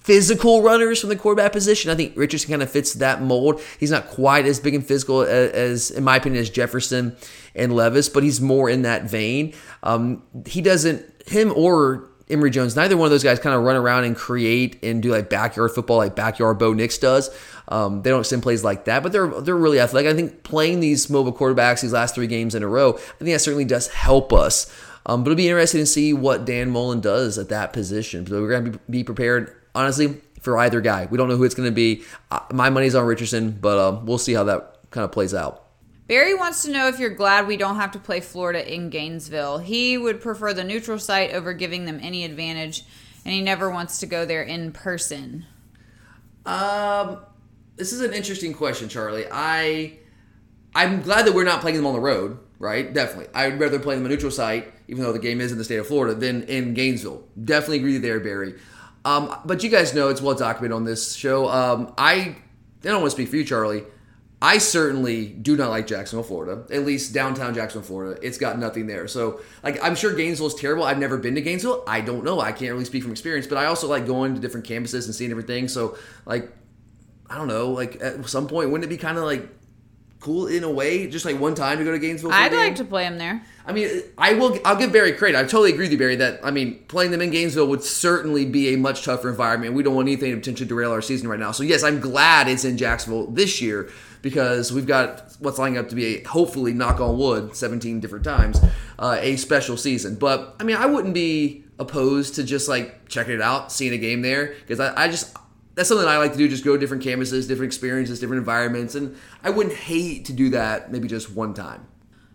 [0.00, 1.90] physical runners from the quarterback position.
[1.90, 3.60] I think Richardson kind of fits that mold.
[3.78, 7.16] He's not quite as big and physical as, as in my opinion, as Jefferson
[7.54, 9.54] and Levis, but he's more in that vein.
[9.82, 13.76] Um, he doesn't, him or Emory Jones, neither one of those guys kind of run
[13.76, 17.30] around and create and do like backyard football like backyard Bo Nix does.
[17.68, 20.10] Um, they don't send plays like that, but they're they're really athletic.
[20.10, 23.30] I think playing these mobile quarterbacks these last three games in a row, I think
[23.30, 24.72] that certainly does help us.
[25.06, 28.26] Um, but it'll be interesting to see what Dan Mullen does at that position.
[28.26, 31.06] So we're going to be prepared, honestly, for either guy.
[31.10, 32.02] We don't know who it's going to be.
[32.30, 35.64] Uh, my money's on Richardson, but um, we'll see how that kind of plays out.
[36.06, 39.58] Barry wants to know if you're glad we don't have to play Florida in Gainesville.
[39.58, 42.84] He would prefer the neutral site over giving them any advantage,
[43.24, 45.44] and he never wants to go there in person.
[46.46, 47.18] Um,
[47.76, 49.26] this is an interesting question, Charlie.
[49.30, 49.98] I
[50.74, 52.92] I'm glad that we're not playing them on the road, right?
[52.92, 53.28] Definitely.
[53.34, 55.64] I'd rather play them on a neutral site, even though the game is in the
[55.64, 57.22] state of Florida, than in Gainesville.
[57.42, 58.54] Definitely agree there, Barry.
[59.04, 61.48] Um, but you guys know it's well documented on this show.
[61.48, 62.36] Um, I, I
[62.82, 63.84] don't want to speak for you, Charlie.
[64.40, 66.64] I certainly do not like Jacksonville, Florida.
[66.72, 68.20] At least downtown Jacksonville, Florida.
[68.22, 69.08] It's got nothing there.
[69.08, 70.84] So, like, I'm sure Gainesville is terrible.
[70.84, 71.82] I've never been to Gainesville.
[71.88, 72.38] I don't know.
[72.40, 73.48] I can't really speak from experience.
[73.48, 75.66] But I also like going to different campuses and seeing everything.
[75.66, 76.52] So, like,
[77.28, 77.70] I don't know.
[77.70, 79.48] Like, at some point, wouldn't it be kind of like
[80.20, 82.30] cool in a way, just like one time to go to Gainesville?
[82.32, 82.60] I'd game?
[82.60, 83.42] like to play him there.
[83.68, 84.58] I mean, I will.
[84.64, 85.38] I'll give Barry credit.
[85.38, 86.16] I totally agree with you, Barry.
[86.16, 89.74] That I mean, playing them in Gainesville would certainly be a much tougher environment.
[89.74, 91.52] We don't want anything to potentially derail our season right now.
[91.52, 93.90] So yes, I'm glad it's in Jacksonville this year
[94.22, 98.24] because we've got what's lining up to be a hopefully knock on wood 17 different
[98.24, 98.58] times
[98.98, 100.14] uh, a special season.
[100.14, 103.98] But I mean, I wouldn't be opposed to just like checking it out, seeing a
[103.98, 105.36] game there because I, I just
[105.74, 106.48] that's something I like to do.
[106.48, 109.14] Just go to different campuses, different experiences, different environments, and
[109.44, 111.86] I wouldn't hate to do that maybe just one time.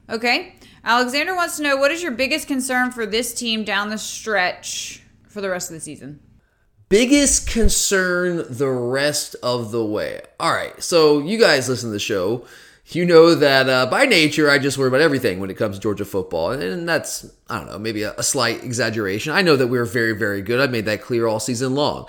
[0.09, 0.55] Okay.
[0.83, 5.01] Alexander wants to know what is your biggest concern for this team down the stretch
[5.27, 6.19] for the rest of the season?
[6.93, 10.21] biggest concern the rest of the way.
[10.39, 12.45] All right, so you guys listen to the show.
[12.89, 15.81] You know that uh, by nature, I just worry about everything when it comes to
[15.81, 16.51] Georgia football.
[16.51, 19.33] And that's, I don't know, maybe a, a slight exaggeration.
[19.33, 20.59] I know that we're very, very good.
[20.59, 22.05] I've made that clear all season long.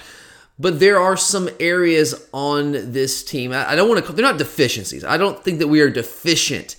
[0.58, 3.54] But there are some areas on this team.
[3.54, 5.02] I don't want to, they're not deficiencies.
[5.02, 6.76] I don't think that we are deficient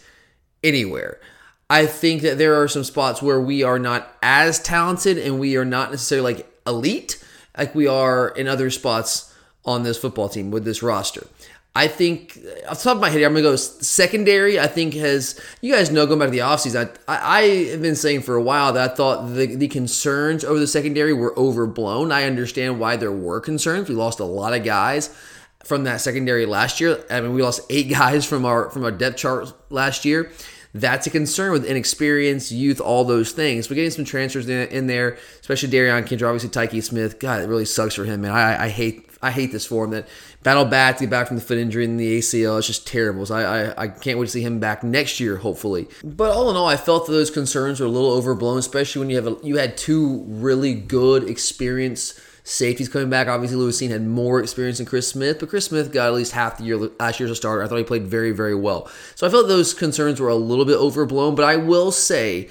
[0.63, 1.19] anywhere.
[1.69, 5.57] I think that there are some spots where we are not as talented and we
[5.57, 7.23] are not necessarily like elite
[7.57, 11.27] like we are in other spots on this football team with this roster.
[11.77, 14.59] I think uh, off the top of my head, I'm gonna go secondary.
[14.59, 17.41] I think has you guys know going back to the offseason, I, I, I
[17.71, 21.11] have been saying for a while that I thought the, the concerns over the secondary
[21.11, 22.11] were overblown.
[22.11, 23.89] I understand why there were concerns.
[23.89, 25.13] We lost a lot of guys
[25.65, 27.03] from that secondary last year.
[27.09, 30.31] I mean, we lost eight guys from our from our depth chart last year.
[30.75, 33.69] That's a concern with inexperience, youth, all those things.
[33.69, 37.17] But getting some transfers in, in there, especially Derion Kendrick, obviously Tykee Smith.
[37.17, 38.31] God, it really sucks for him, man.
[38.31, 39.91] I, I hate I hate this for him.
[39.91, 40.09] That
[40.43, 42.57] battle back to get back from the foot injury and the ACL.
[42.57, 43.25] It's just terrible.
[43.25, 45.87] So I, I, I can't wait to see him back next year, hopefully.
[46.03, 49.09] But all in all, I felt that those concerns were a little overblown, especially when
[49.09, 53.27] you have a, you had two really good, experienced safeties coming back.
[53.27, 56.31] Obviously, Lewis Cine had more experience than Chris Smith, but Chris Smith got at least
[56.31, 57.63] half the year last year as a starter.
[57.63, 58.89] I thought he played very, very well.
[59.15, 62.49] So I felt those concerns were a little bit overblown, but I will say.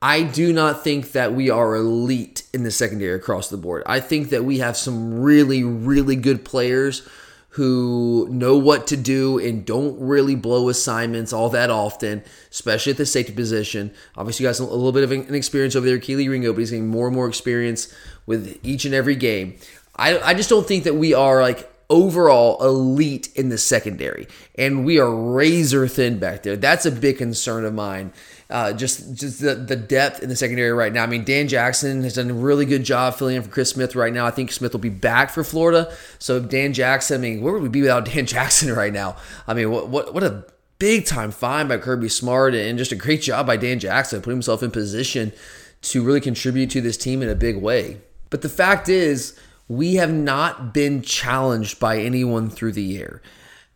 [0.00, 3.82] I do not think that we are elite in the secondary across the board.
[3.84, 7.02] I think that we have some really, really good players
[7.50, 12.22] who know what to do and don't really blow assignments all that often,
[12.52, 13.90] especially at the safety position.
[14.16, 16.70] Obviously, you got a little bit of an experience over there, Kelee Ringo, but he's
[16.70, 17.92] getting more and more experience
[18.28, 19.56] with each and every game.
[19.96, 24.84] I, I just don't think that we are like overall elite in the secondary, and
[24.84, 26.56] we are razor thin back there.
[26.56, 28.12] That's a big concern of mine.
[28.50, 31.02] Uh, just just the, the depth in the secondary right now.
[31.02, 33.96] I mean, Dan Jackson has done a really good job filling in for Chris Smith
[33.96, 34.26] right now.
[34.26, 35.92] I think Smith will be back for Florida.
[36.18, 39.16] So Dan Jackson, I mean, where would we be without Dan Jackson right now?
[39.46, 40.44] I mean, what what what a
[40.78, 44.36] big time find by Kirby Smart and just a great job by Dan Jackson putting
[44.36, 45.32] himself in position
[45.80, 47.98] to really contribute to this team in a big way.
[48.30, 53.22] But the fact is, we have not been challenged by anyone through the year.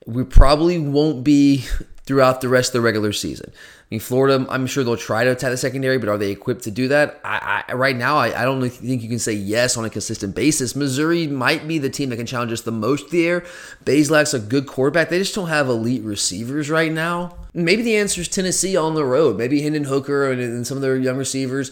[0.06, 1.64] We probably won't be
[2.04, 3.52] throughout the rest of the regular season.
[3.54, 6.64] I mean, Florida, I'm sure they'll try to attack the secondary, but are they equipped
[6.64, 7.20] to do that?
[7.24, 10.34] I, I right now, I, I, don't think you can say yes on a consistent
[10.34, 10.74] basis.
[10.74, 13.44] Missouri might be the team that can challenge us the most there.
[13.84, 15.10] Bazelak's a good quarterback.
[15.10, 17.36] They just don't have elite receivers right now.
[17.54, 19.36] Maybe the answer is Tennessee on the road.
[19.36, 21.70] Maybe Hendon Hooker and, and some of their young receivers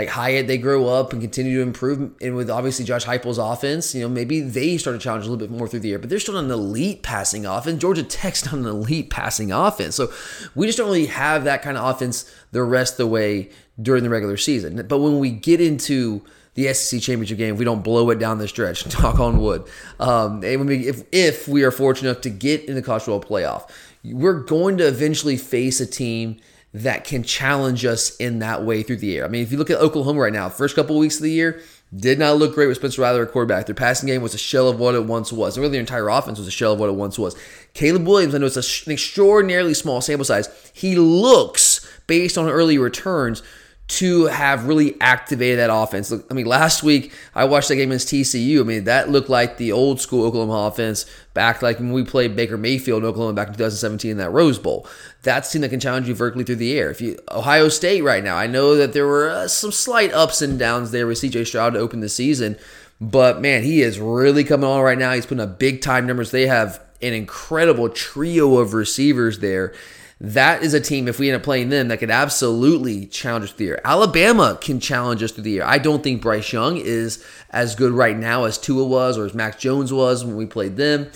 [0.00, 2.12] like Hyatt, they grow up and continue to improve.
[2.22, 5.46] And with obviously Josh Heupel's offense, you know, maybe they start to challenge a little
[5.46, 5.98] bit more through the air.
[5.98, 7.82] But they're still an elite passing offense.
[7.82, 9.94] Georgia Tech's not an elite passing offense.
[9.94, 10.10] So
[10.54, 14.02] we just don't really have that kind of offense the rest of the way during
[14.02, 14.86] the regular season.
[14.88, 16.24] But when we get into
[16.54, 19.68] the SEC championship game, we don't blow it down the stretch, talk on wood.
[19.98, 23.22] Um, and we, if, if we are fortunate enough to get in the college football
[23.22, 23.70] playoff,
[24.02, 26.40] we're going to eventually face a team
[26.72, 29.24] that can challenge us in that way through the air.
[29.24, 31.30] I mean, if you look at Oklahoma right now, first couple of weeks of the
[31.30, 31.60] year,
[31.94, 33.66] did not look great with Spencer Rattler at quarterback.
[33.66, 35.56] Their passing game was a shell of what it once was.
[35.56, 37.36] And really, their entire offense was a shell of what it once was.
[37.74, 40.48] Caleb Williams, I know it's an extraordinarily small sample size.
[40.72, 43.42] He looks, based on early returns,
[43.90, 46.12] to have really activated that offense.
[46.12, 48.60] Look, I mean, last week I watched that game against TCU.
[48.60, 52.36] I mean, that looked like the old school Oklahoma offense back like when we played
[52.36, 54.86] Baker Mayfield in Oklahoma back in 2017 in that Rose Bowl.
[55.22, 56.88] That's a team that can challenge you vertically through the air.
[56.88, 60.40] If you Ohio State right now, I know that there were uh, some slight ups
[60.40, 62.56] and downs there with CJ Stroud to open the season.
[63.00, 65.12] But man, he is really coming on right now.
[65.14, 66.30] He's putting up big time numbers.
[66.30, 69.74] They have an incredible trio of receivers there.
[70.22, 73.50] That is a team, if we end up playing them, that could absolutely challenge us
[73.52, 73.80] through the year.
[73.84, 75.64] Alabama can challenge us through the year.
[75.64, 79.32] I don't think Bryce Young is as good right now as Tua was or as
[79.32, 81.10] Mac Jones was when we played them.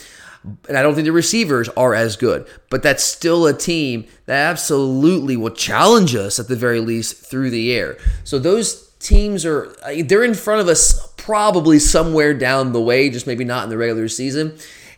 [0.69, 2.47] And I don't think the receivers are as good.
[2.71, 7.51] But that's still a team that absolutely will challenge us at the very least through
[7.51, 7.99] the air.
[8.25, 13.11] So those teams are, uh, they're in front of us probably somewhere down the way,
[13.11, 14.57] just maybe not in the regular season.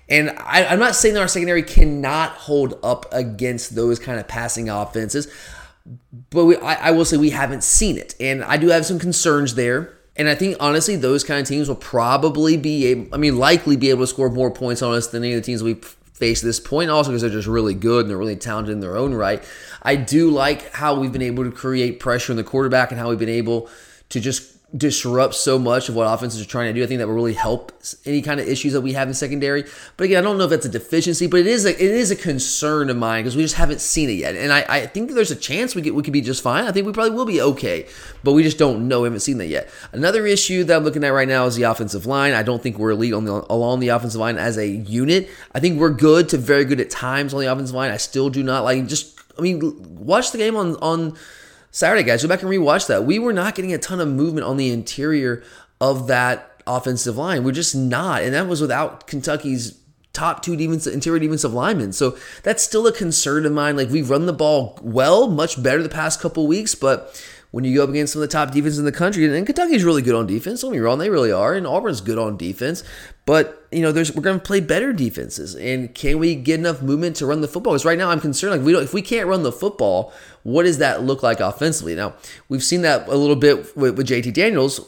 [0.08, 4.28] And I, am not saying that our secondary cannot hold up against those kind of
[4.28, 5.32] passing offenses,
[6.30, 8.14] but we, I, I will say we haven't seen it.
[8.20, 9.92] And I do have some concerns there.
[10.16, 13.76] And I think honestly, those kind of teams will probably be able, I mean, likely
[13.76, 16.42] be able to score more points on us than any of the teams we've faced
[16.42, 16.88] at this point.
[16.88, 19.44] Also, because they're just really good and they're really talented in their own right.
[19.82, 23.10] I do like how we've been able to create pressure on the quarterback and how
[23.10, 23.68] we've been able
[24.08, 26.82] to just disrupt so much of what offenses are trying to do.
[26.82, 27.72] I think that will really help
[28.04, 29.64] any kind of issues that we have in secondary.
[29.96, 32.10] But again, I don't know if that's a deficiency, but it is a, it is
[32.10, 34.34] a concern of mine because we just haven't seen it yet.
[34.34, 36.64] And I, I think there's a chance we could, we could be just fine.
[36.64, 37.86] I think we probably will be okay,
[38.24, 39.02] but we just don't know.
[39.02, 39.70] We haven't seen that yet.
[39.92, 42.34] Another issue that I'm looking at right now is the offensive line.
[42.34, 45.30] I don't think we're elite on the, along the offensive line as a unit.
[45.54, 47.92] I think we're good to very good at times on the offensive line.
[47.92, 49.14] I still do not like just.
[49.38, 49.60] I mean,
[49.98, 51.16] watch the game on on
[51.76, 52.22] Saturday, guys.
[52.22, 53.04] Go back and rewatch that.
[53.04, 55.42] We were not getting a ton of movement on the interior
[55.78, 57.44] of that offensive line.
[57.44, 58.22] We're just not.
[58.22, 59.78] And that was without Kentucky's
[60.14, 61.92] top two defensive interior defensive linemen.
[61.92, 63.76] So that's still a concern of mine.
[63.76, 67.76] Like we've run the ball well, much better the past couple weeks, but when you
[67.76, 70.14] go up against some of the top defenses in the country, and Kentucky's really good
[70.14, 72.84] on defense, don't be wrong, they really are, and Auburn's good on defense.
[73.26, 76.80] But you know, there's we're going to play better defenses, and can we get enough
[76.80, 77.72] movement to run the football?
[77.72, 80.12] Because right now, I'm concerned like we don't if we can't run the football,
[80.46, 81.96] what does that look like offensively?
[81.96, 82.14] Now,
[82.48, 84.78] we've seen that a little bit with, with JT Daniels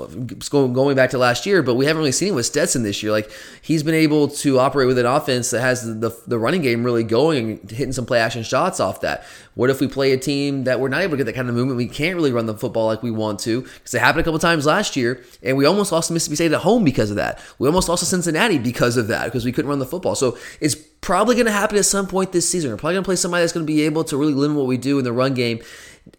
[0.48, 3.10] going back to last year, but we haven't really seen it with Stetson this year.
[3.10, 3.28] Like,
[3.60, 6.84] he's been able to operate with an offense that has the, the, the running game
[6.84, 9.24] really going and hitting some play action shots off that.
[9.56, 11.56] What if we play a team that we're not able to get that kind of
[11.56, 11.76] movement?
[11.76, 14.38] We can't really run the football like we want to because it happened a couple
[14.38, 17.40] times last year, and we almost lost Mississippi State at home because of that.
[17.58, 20.14] We almost lost to Cincinnati because of that because we couldn't run the football.
[20.14, 22.70] So it's probably going to happen at some point this season.
[22.70, 24.66] We're probably going to play somebody that's going to be able to really limit what
[24.66, 25.60] we do in the run game,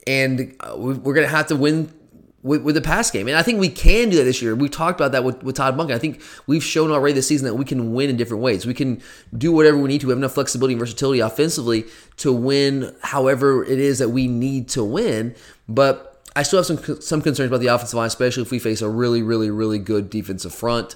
[0.07, 1.93] and uh, we're going to have to win
[2.41, 3.27] with, with, the pass game.
[3.27, 4.55] And I think we can do that this year.
[4.55, 5.91] We talked about that with, with Todd Monken.
[5.91, 8.65] I think we've shown already this season that we can win in different ways.
[8.65, 9.01] We can
[9.37, 10.07] do whatever we need to.
[10.07, 11.85] We have enough flexibility and versatility offensively
[12.17, 15.35] to win however it is that we need to win.
[15.67, 18.81] But I still have some some concerns about the offensive line, especially if we face
[18.81, 20.95] a really, really, really good defensive front.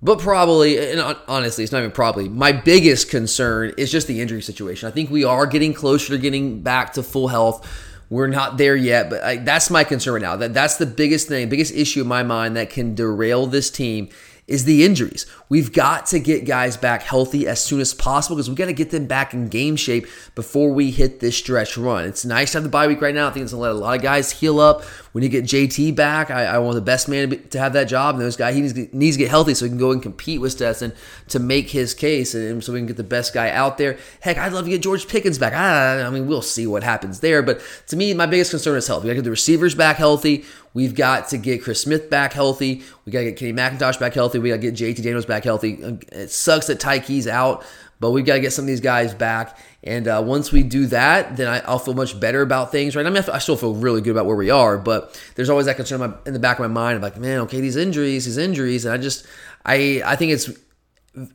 [0.00, 2.28] But probably, and honestly, it's not even probably.
[2.28, 4.88] My biggest concern is just the injury situation.
[4.88, 7.66] I think we are getting closer to getting back to full health.
[8.08, 10.36] We're not there yet, but I, that's my concern right now.
[10.36, 14.08] That that's the biggest thing, biggest issue in my mind that can derail this team
[14.48, 15.26] is the injuries.
[15.50, 18.72] We've got to get guys back healthy as soon as possible because we got to
[18.72, 22.06] get them back in game shape before we hit this stretch run.
[22.06, 23.28] It's nice to have the bye week right now.
[23.28, 24.84] I think it's going to let a lot of guys heal up.
[25.12, 27.72] When you get JT back, I, I want the best man to, be, to, have
[27.72, 28.16] that job.
[28.16, 30.40] And this guy, he needs, needs, to get healthy so he can go and compete
[30.40, 30.92] with Stetson
[31.28, 33.98] to make his case and so we can get the best guy out there.
[34.20, 35.52] Heck, I'd love to get George Pickens back.
[35.52, 37.42] I, I mean, we'll see what happens there.
[37.42, 39.02] But to me, my biggest concern is health.
[39.02, 40.44] We got to get the receivers back healthy.
[40.74, 42.82] We've got to get Chris Smith back healthy.
[43.04, 44.38] We got to get Kenny McIntosh back healthy.
[44.38, 45.72] We got to get JT Daniels back healthy.
[46.12, 47.64] It sucks that Tykee's out,
[48.00, 49.58] but we've got to get some of these guys back.
[49.82, 52.94] And uh, once we do that, then I, will feel much better about things.
[52.94, 53.06] Right?
[53.06, 55.76] I mean, I still feel really good about where we are, but there's always that
[55.76, 58.84] concern in, the back of my mind of like, man, okay, these injuries, these injuries,
[58.84, 59.26] and I just,
[59.64, 60.50] I, I think it's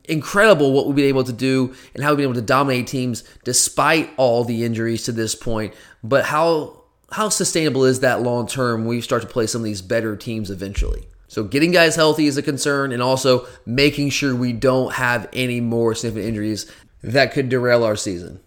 [0.05, 3.23] incredible what we've been able to do and how we've been able to dominate teams
[3.43, 5.73] despite all the injuries to this point.
[6.03, 9.65] But how how sustainable is that long term when we start to play some of
[9.65, 11.07] these better teams eventually?
[11.33, 15.61] So getting guys healthy is a concern, and also making sure we don't have any
[15.61, 16.71] more significant injuries
[17.01, 18.39] that could derail our season.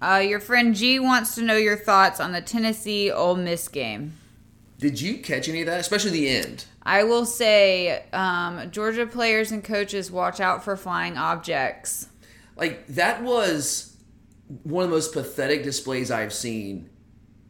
[0.00, 4.14] Uh, your friend G wants to know your thoughts on the Tennessee Ole Miss game.
[4.78, 6.64] Did you catch any of that, especially the end?
[6.82, 12.08] I will say, um, Georgia players and coaches watch out for flying objects.
[12.56, 13.98] Like that was
[14.62, 16.88] one of the most pathetic displays I've seen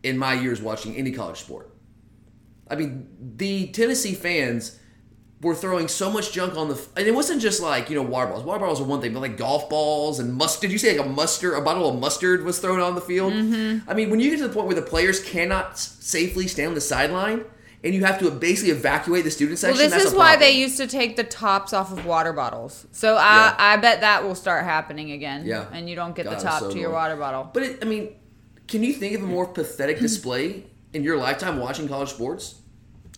[0.02, 1.70] in my years watching any college sport.
[2.68, 4.78] I mean, the Tennessee fans
[5.40, 8.26] were throwing so much junk on the, and it wasn't just like you know water
[8.26, 10.62] bottles Water bottles are one thing, but like golf balls and mustard.
[10.62, 13.32] Did you say like a mustard, a bottle of mustard was thrown on the field?
[13.32, 13.90] Mm-hmm.
[13.90, 16.74] I mean, when you get to the point where the players cannot safely stand on
[16.74, 17.44] the sideline.
[17.82, 19.78] And you have to basically evacuate the student section.
[19.78, 22.86] Well, this is why they used to take the tops off of water bottles.
[22.92, 23.54] So I, yeah.
[23.56, 25.46] I bet that will start happening again.
[25.46, 27.50] Yeah, and you don't get God, the top so to your water bottle.
[27.50, 28.14] But it, I mean,
[28.68, 32.59] can you think of a more pathetic display in your lifetime watching college sports?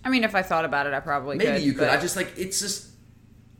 [0.05, 1.89] I mean, if I thought about it, I probably maybe could, you could.
[1.89, 2.89] I just like it's just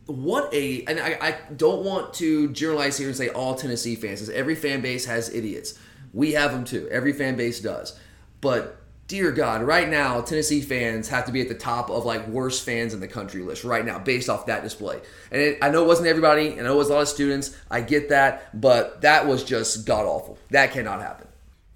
[0.05, 4.19] what a and I, I don't want to generalize here and say all Tennessee fans,
[4.19, 5.79] because every fan base has idiots.
[6.13, 6.87] We have them too.
[6.89, 7.97] Every fan base does.
[8.41, 8.77] But
[9.07, 12.65] dear God, right now Tennessee fans have to be at the top of like worst
[12.65, 15.01] fans in the country list right now, based off that display.
[15.31, 17.07] And it, I know it wasn't everybody, and I know it was a lot of
[17.07, 17.55] students.
[17.71, 20.37] I get that, but that was just god awful.
[20.49, 21.27] That cannot happen.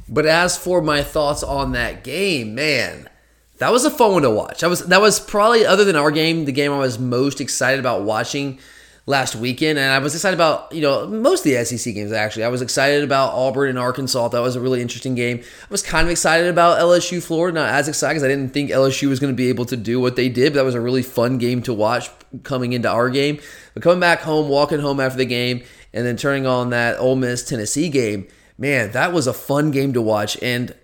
[0.09, 3.09] But as for my thoughts on that game, man,
[3.57, 4.61] that was a fun one to watch.
[4.61, 7.79] That was that was probably other than our game, the game I was most excited
[7.79, 8.59] about watching
[9.07, 12.43] last weekend, and I was excited about you know most of the SEC games actually.
[12.43, 14.27] I was excited about Auburn and Arkansas.
[14.27, 15.39] That was a really interesting game.
[15.39, 18.69] I was kind of excited about LSU Florida, not as excited because I didn't think
[18.69, 20.53] LSU was going to be able to do what they did.
[20.53, 22.09] But that was a really fun game to watch
[22.43, 23.39] coming into our game.
[23.73, 27.15] But coming back home, walking home after the game, and then turning on that Ole
[27.15, 28.27] Miss Tennessee game,
[28.57, 30.37] man, that was a fun game to watch.
[30.43, 30.75] And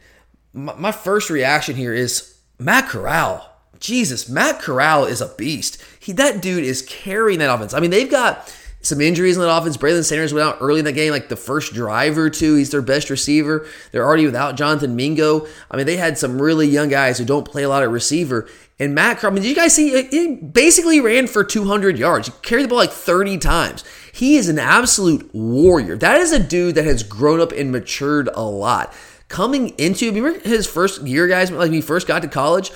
[0.54, 3.50] my, my first reaction here is Matt Corral.
[3.80, 5.82] Jesus, Matt Corral is a beast.
[6.00, 7.74] He that dude is carrying that offense.
[7.74, 9.78] I mean, they've got some injuries in that offense.
[9.78, 12.56] Braylon Sanders went out early in the game, like the first drive or two.
[12.56, 13.66] He's their best receiver.
[13.92, 15.48] They're already without Jonathan Mingo.
[15.72, 18.48] I mean, they had some really young guys who don't play a lot of receiver.
[18.80, 20.04] And Matt Corral, I mean, did you guys see?
[20.08, 22.28] He basically ran for 200 yards.
[22.28, 23.84] He carried the ball like 30 times.
[24.14, 25.98] He is an absolute warrior.
[25.98, 28.94] That is a dude that has grown up and matured a lot
[29.34, 31.50] coming into remember his first year guys?
[31.50, 32.72] Like when he first got to college?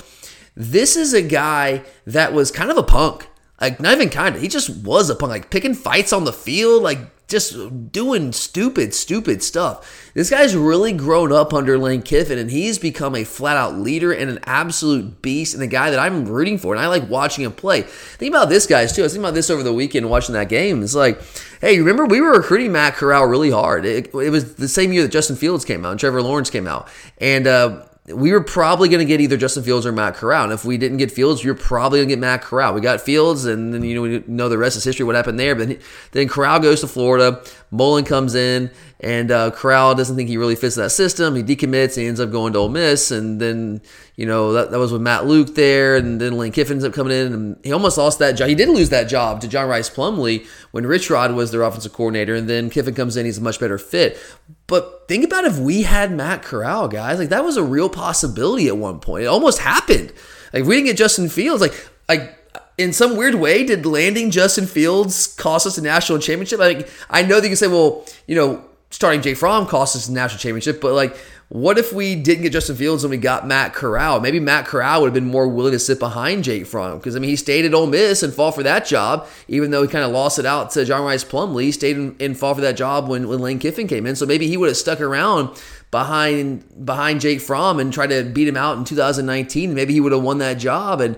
[0.56, 3.28] This is a guy that was kind of a punk.
[3.60, 5.30] Like not even kind of he just was a punk.
[5.30, 6.98] Like picking fights on the field like
[7.28, 10.10] just doing stupid stupid stuff.
[10.14, 14.12] This guy's really grown up under lane kiffin and he's become a flat out leader
[14.12, 17.44] and an absolute beast and the guy that i'm rooting for and i like watching
[17.44, 17.82] him play.
[17.82, 19.02] Think about this guys too.
[19.02, 20.82] I was thinking about this over the weekend watching that game.
[20.82, 21.20] It's like
[21.60, 23.84] hey, remember we were recruiting Matt Corral really hard.
[23.84, 26.66] It, it, was the same year that Justin Fields came out and Trevor Lawrence came
[26.66, 27.84] out, and uh,
[28.14, 30.44] we were probably going to get either Justin Fields or Matt Corral.
[30.44, 32.74] And if we didn't get Fields, were probably going to get Matt Corral.
[32.74, 35.04] We got Fields, and then you know we know the rest is history.
[35.04, 35.54] What happened there?
[35.54, 35.78] But
[36.12, 37.42] then Corral goes to Florida.
[37.70, 38.70] Mullen comes in,
[39.00, 41.36] and uh, Corral doesn't think he really fits that system.
[41.36, 41.96] He decommits.
[41.96, 43.80] He ends up going to Ole Miss, and then
[44.16, 46.92] you know that, that was with Matt Luke there, and then Lane Kiffin ends up
[46.92, 48.48] coming in, and he almost lost that job.
[48.48, 51.92] He did lose that job to John Rhys Plumlee when Rich Rod was their offensive
[51.92, 53.24] coordinator, and then Kiffin comes in.
[53.24, 54.18] He's a much better fit.
[54.66, 57.18] But think about if we had Matt Corral, guys.
[57.18, 59.24] Like that was a real possibility at one point.
[59.24, 60.12] It almost happened.
[60.52, 61.60] Like we didn't get Justin Fields.
[61.60, 62.34] Like like
[62.76, 66.58] in some weird way, did landing Justin Fields cost us a national championship?
[66.58, 70.08] Like I know that you can say, well, you know, starting Jake Fromm cost us
[70.08, 71.16] a national championship, but like,
[71.50, 74.20] what if we didn't get Justin Fields and we got Matt Corral?
[74.20, 77.20] Maybe Matt Corral would have been more willing to sit behind Jake Fromm because I
[77.20, 80.04] mean he stayed at Ole Miss and fought for that job, even though he kind
[80.04, 81.64] of lost it out to John Rhys Plumlee.
[81.64, 84.26] He stayed and, and fought for that job when when Lane Kiffin came in, so
[84.26, 85.58] maybe he would have stuck around
[85.90, 89.72] behind behind Jake Fromm and tried to beat him out in 2019.
[89.72, 91.16] Maybe he would have won that job and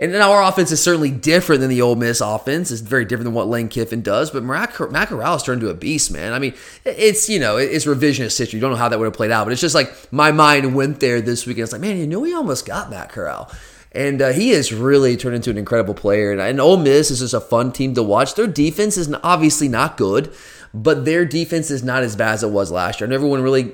[0.00, 2.70] and now our offense is certainly different than the Ole Miss offense.
[2.70, 4.30] It's very different than what Lane Kiffin does.
[4.30, 6.32] But Matt Corral's turned into a beast, man.
[6.32, 6.54] I mean,
[6.86, 8.56] it's you know it's revisionist history.
[8.56, 10.74] You don't know how that would have played out, but it's just like my mind
[10.74, 11.64] went there this weekend.
[11.64, 13.50] It's like, man, you know, we almost got Matt Corral.
[13.92, 16.30] And uh, he has really turned into an incredible player.
[16.30, 18.34] And, and Ole Miss is just a fun team to watch.
[18.34, 20.32] Their defense is obviously not good,
[20.72, 23.06] but their defense is not as bad as it was last year.
[23.06, 23.72] And everyone really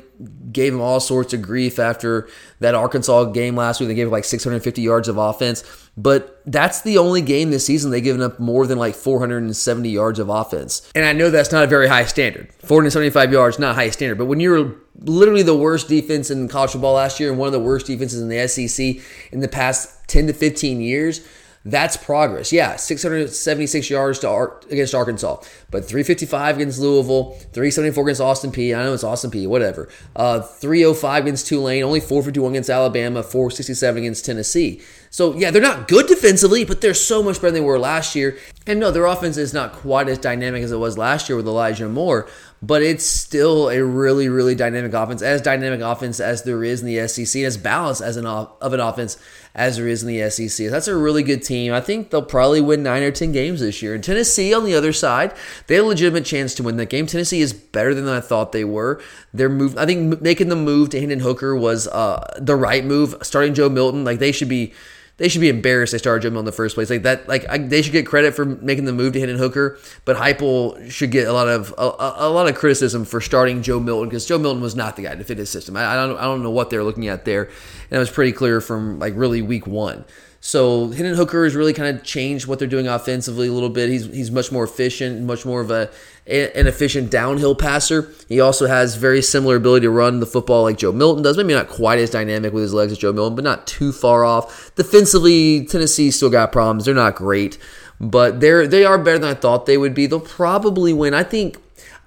[0.50, 2.28] gave them all sorts of grief after
[2.60, 3.88] that Arkansas game last week.
[3.88, 5.62] They gave like 650 yards of offense.
[5.98, 10.18] But that's the only game this season they've given up more than like 470 yards
[10.18, 10.90] of offense.
[10.94, 12.52] And I know that's not a very high standard.
[12.64, 14.16] 475 yards, not high standard.
[14.16, 17.52] But when you're literally the worst defense in college football last year and one of
[17.52, 21.26] the worst defenses in the SEC in the past 10 to 15 years,
[21.66, 22.52] that's progress.
[22.52, 28.78] Yeah, 676 yards to Ar- against Arkansas, but 355 against Louisville, 374 against Austin Peay.
[28.78, 29.48] I know it's Austin Peay.
[29.48, 29.88] whatever.
[30.14, 34.80] Uh, 305 against Tulane, only 451 against Alabama, 467 against Tennessee.
[35.10, 38.14] So yeah, they're not good defensively, but they're so much better than they were last
[38.14, 38.38] year.
[38.66, 41.46] And no, their offense is not quite as dynamic as it was last year with
[41.46, 42.28] Elijah Moore,
[42.62, 46.86] but it's still a really, really dynamic offense, as dynamic offense as there is in
[46.86, 49.18] the SEC, as balanced as an of an offense
[49.56, 50.68] as there is in the SEC.
[50.68, 51.72] That's a really good team.
[51.72, 53.94] I think they'll probably win nine or ten games this year.
[53.94, 55.34] And Tennessee, on the other side,
[55.66, 57.06] they have a legitimate chance to win that game.
[57.06, 59.00] Tennessee is better than I thought they were.
[59.32, 63.16] Their move, I think, making the move to Hendon Hooker was uh, the right move.
[63.22, 64.74] Starting Joe Milton, like they should be
[65.18, 66.90] they should be embarrassed they started Joe Milton in the first place.
[66.90, 69.78] Like that, like I, they should get credit for making the move to Hendon Hooker,
[70.04, 73.80] but Heupel should get a lot of a, a lot of criticism for starting Joe
[73.80, 75.76] Milton because Joe Milton was not the guy to fit his system.
[75.76, 78.32] I, I don't I don't know what they're looking at there, and it was pretty
[78.32, 80.04] clear from like really week one.
[80.40, 83.88] So Hendon Hooker has really kind of changed what they're doing offensively a little bit.
[83.88, 85.90] He's he's much more efficient, much more of a
[86.26, 88.10] an efficient downhill passer.
[88.28, 91.36] He also has very similar ability to run the football like Joe Milton does.
[91.36, 94.24] Maybe not quite as dynamic with his legs as Joe Milton, but not too far
[94.24, 94.74] off.
[94.74, 96.84] Defensively, Tennessee still got problems.
[96.84, 97.58] They're not great.
[98.00, 100.06] but they're they are better than I thought they would be.
[100.06, 101.14] They'll probably win.
[101.14, 101.58] I think.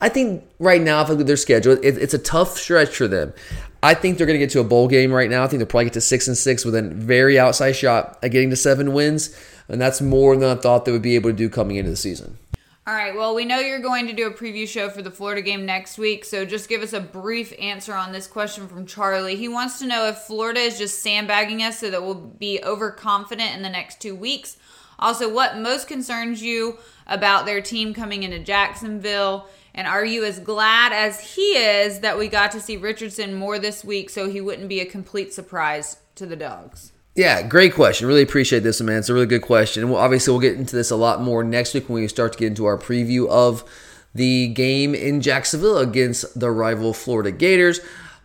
[0.02, 2.96] I think right now, if I look at their schedule, it, it's a tough stretch
[2.96, 3.34] for them.
[3.84, 5.44] I think they're going to get to a bowl game right now.
[5.44, 8.32] I think they'll probably get to six and six with a very outside shot at
[8.32, 9.36] getting to seven wins,
[9.68, 11.98] and that's more than I thought they would be able to do coming into the
[11.98, 12.38] season.
[12.90, 13.14] All right.
[13.14, 16.00] Well, we know you're going to do a preview show for the Florida game next
[16.00, 19.36] week, so just give us a brief answer on this question from Charlie.
[19.36, 23.56] He wants to know if Florida is just sandbagging us so that we'll be overconfident
[23.56, 24.58] in the next two weeks.
[24.98, 29.48] Also, what most concerns you about their team coming into Jacksonville?
[29.76, 33.60] And are you as glad as he is that we got to see Richardson more
[33.60, 36.92] this week so he wouldn't be a complete surprise to the dogs?
[37.16, 38.08] Yeah, great question.
[38.08, 39.00] Really appreciate this, man.
[39.00, 39.90] It's a really good question.
[39.90, 42.40] We'll, obviously, we'll get into this a lot more next week when we start to
[42.40, 43.64] get into our preview of
[44.14, 47.80] the game in Jacksonville against the rival Florida Gators.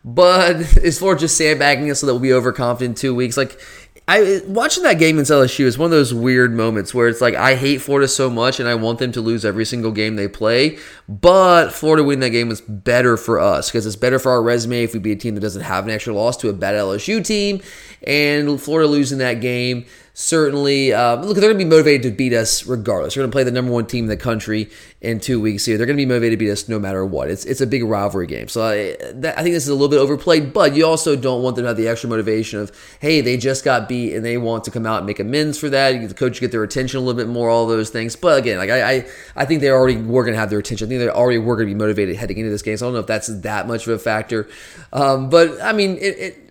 [0.04, 3.36] But is Florida just sandbagging us so that we'll be overconfident in two weeks?
[3.36, 3.58] Like,
[4.06, 7.34] I watching that game against LSU is one of those weird moments where it's like
[7.34, 10.28] I hate Florida so much and I want them to lose every single game they
[10.28, 10.78] play,
[11.08, 14.82] but Florida winning that game was better for us because it's better for our resume
[14.82, 17.24] if we beat a team that doesn't have an extra loss to a bad LSU
[17.24, 17.62] team,
[18.06, 19.86] and Florida losing that game
[20.16, 23.14] certainly um, look they're going to be motivated to beat us regardless.
[23.14, 25.76] They're going to play the number one team in the country in two weeks here.
[25.76, 27.28] They're going to be motivated to beat us no matter what.
[27.28, 29.88] It's it's a big rivalry game, so I, that, I think this is a little
[29.88, 30.52] bit overplayed.
[30.52, 33.64] But you also don't want them to have the extra motivation of hey they just
[33.64, 36.08] got beat and they want to come out and make amends for that.
[36.08, 38.14] The coach get their attention a little bit more, all those things.
[38.14, 40.86] But again, like I I, I think they already were going to have their attention.
[40.86, 42.76] I think they already were going to be motivated heading into this game.
[42.76, 44.48] So I don't know if that's that much of a factor.
[44.92, 46.43] Um, but I mean it, it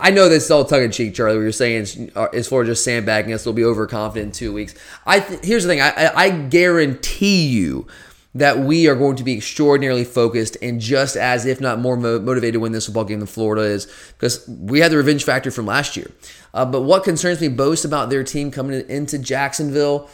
[0.00, 1.36] I know this is all tongue in cheek, Charlie.
[1.36, 1.96] What you're saying is,
[2.32, 3.44] is Florida just sandbagging us.
[3.44, 4.74] They'll be overconfident in two weeks.
[5.06, 5.80] I th- here's the thing.
[5.80, 7.86] I, I guarantee you
[8.34, 12.20] that we are going to be extraordinarily focused and just as, if not more, mo-
[12.20, 15.50] motivated to win this football game than Florida is because we had the revenge factor
[15.50, 16.10] from last year.
[16.54, 20.08] Uh, but what concerns me most about their team coming into Jacksonville.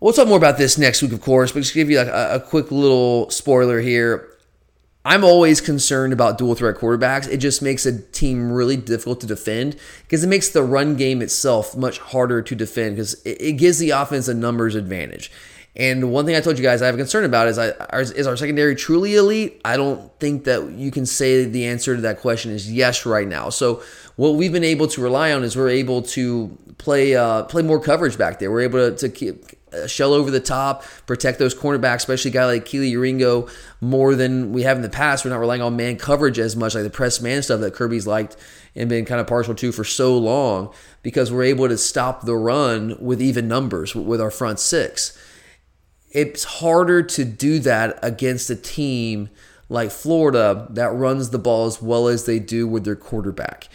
[0.00, 2.36] We'll talk more about this next week, of course, but just give you like a,
[2.36, 4.28] a quick little spoiler here.
[5.08, 7.26] I'm always concerned about dual threat quarterbacks.
[7.26, 11.22] It just makes a team really difficult to defend because it makes the run game
[11.22, 15.32] itself much harder to defend because it, it gives the offense a numbers advantage.
[15.74, 18.26] And one thing I told you guys I have a concern about is I, is
[18.26, 19.62] our secondary truly elite?
[19.64, 23.26] I don't think that you can say the answer to that question is yes right
[23.26, 23.48] now.
[23.48, 23.82] So
[24.16, 27.80] what we've been able to rely on is we're able to play uh, play more
[27.80, 28.50] coverage back there.
[28.50, 29.46] We're able to, to keep
[29.86, 33.48] shell over the top, protect those cornerbacks, especially a guy like Kelee Ringo,
[33.80, 35.24] more than we have in the past.
[35.24, 38.06] We're not relying on man coverage as much, like the press man stuff that Kirby's
[38.06, 38.36] liked
[38.74, 42.36] and been kind of partial to for so long, because we're able to stop the
[42.36, 45.18] run with even numbers with our front six.
[46.10, 49.28] It's harder to do that against a team
[49.68, 53.68] like Florida that runs the ball as well as they do with their quarterback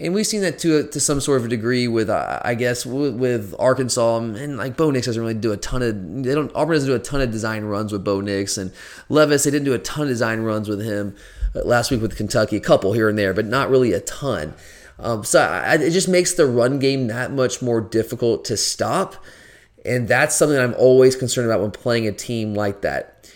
[0.00, 2.86] and we've seen that to to some sort of a degree with uh, I guess
[2.86, 4.18] with, with, Arkansas.
[4.18, 6.94] And like Bo Nix doesn't really do a ton of they don't Auburn doesn't do
[6.94, 8.56] a ton of design runs with Bo Nix.
[8.56, 8.72] And
[9.08, 11.16] Levis they didn't do a ton of design runs with him
[11.54, 12.56] uh, last week with Kentucky.
[12.56, 14.54] A couple here and there but not really a ton.
[15.00, 19.16] Um, so I, it just makes the run game that much more difficult to stop.
[19.84, 23.30] And that's something I'm always concerned about when playing a team like that.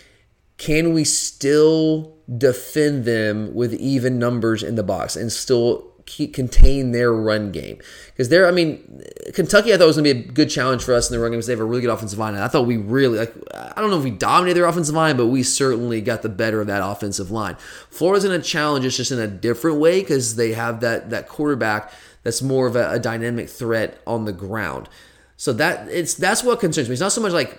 [0.57, 7.13] Can we still defend them with even numbers in the box and still contain their
[7.13, 8.47] run game because they're.
[8.47, 9.73] I mean, Kentucky.
[9.73, 11.37] I thought was going to be a good challenge for us in the run game
[11.37, 12.33] because they have a really good offensive line.
[12.35, 13.33] And I thought we really like.
[13.53, 16.61] I don't know if we dominated their offensive line, but we certainly got the better
[16.61, 17.55] of that offensive line.
[17.89, 21.27] Florida's going to challenge us just in a different way because they have that that
[21.27, 21.91] quarterback
[22.23, 24.89] that's more of a, a dynamic threat on the ground.
[25.37, 26.93] So that it's that's what concerns me.
[26.93, 27.57] It's not so much like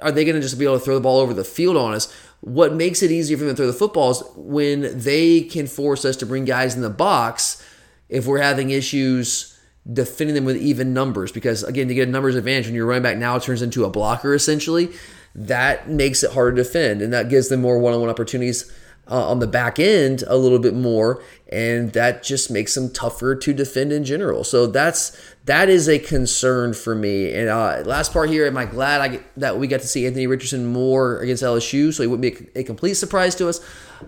[0.00, 1.94] are they going to just be able to throw the ball over the field on
[1.94, 2.12] us.
[2.40, 6.04] What makes it easier for them to throw the football is when they can force
[6.04, 7.64] us to bring guys in the box
[8.12, 9.58] if we're having issues
[9.90, 11.32] defending them with even numbers.
[11.32, 13.90] Because again, to get a numbers advantage when your running back now turns into a
[13.90, 14.90] blocker essentially,
[15.34, 18.70] that makes it harder to defend, and that gives them more one-on-one opportunities
[19.10, 23.34] uh, on the back end a little bit more, and that just makes them tougher
[23.34, 24.44] to defend in general.
[24.44, 27.32] So that's that is a concern for me.
[27.34, 30.06] And uh, last part here, am I glad I get, that we got to see
[30.06, 32.22] Anthony Richardson more against LSU, so he wouldn't
[32.54, 33.60] be a, complete surprise to us?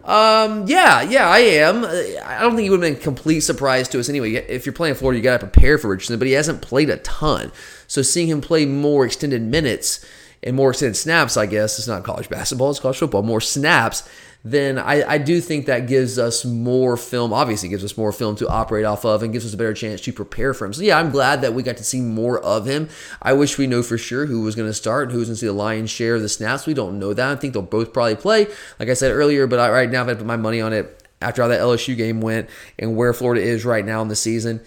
[0.04, 1.84] Um, yeah, yeah, I am.
[1.84, 4.34] I don't think he would have been a complete surprise to us anyway.
[4.34, 6.98] If you're playing Florida, you got to prepare for Richardson, but he hasn't played a
[6.98, 7.50] ton.
[7.88, 10.04] So seeing him play more extended minutes
[10.42, 14.08] and more extended snaps, I guess it's not college basketball, it's college football, more snaps
[14.46, 17.32] then I, I do think that gives us more film.
[17.32, 20.02] Obviously, gives us more film to operate off of and gives us a better chance
[20.02, 20.74] to prepare for him.
[20.74, 22.90] So, yeah, I'm glad that we got to see more of him.
[23.22, 25.40] I wish we know for sure who was going to start who was going to
[25.40, 26.66] see the lion's share of the snaps.
[26.66, 27.28] We don't know that.
[27.30, 28.46] I think they'll both probably play,
[28.78, 31.02] like I said earlier, but I, right now, if I put my money on it
[31.22, 34.60] after how that LSU game went and where Florida is right now in the season,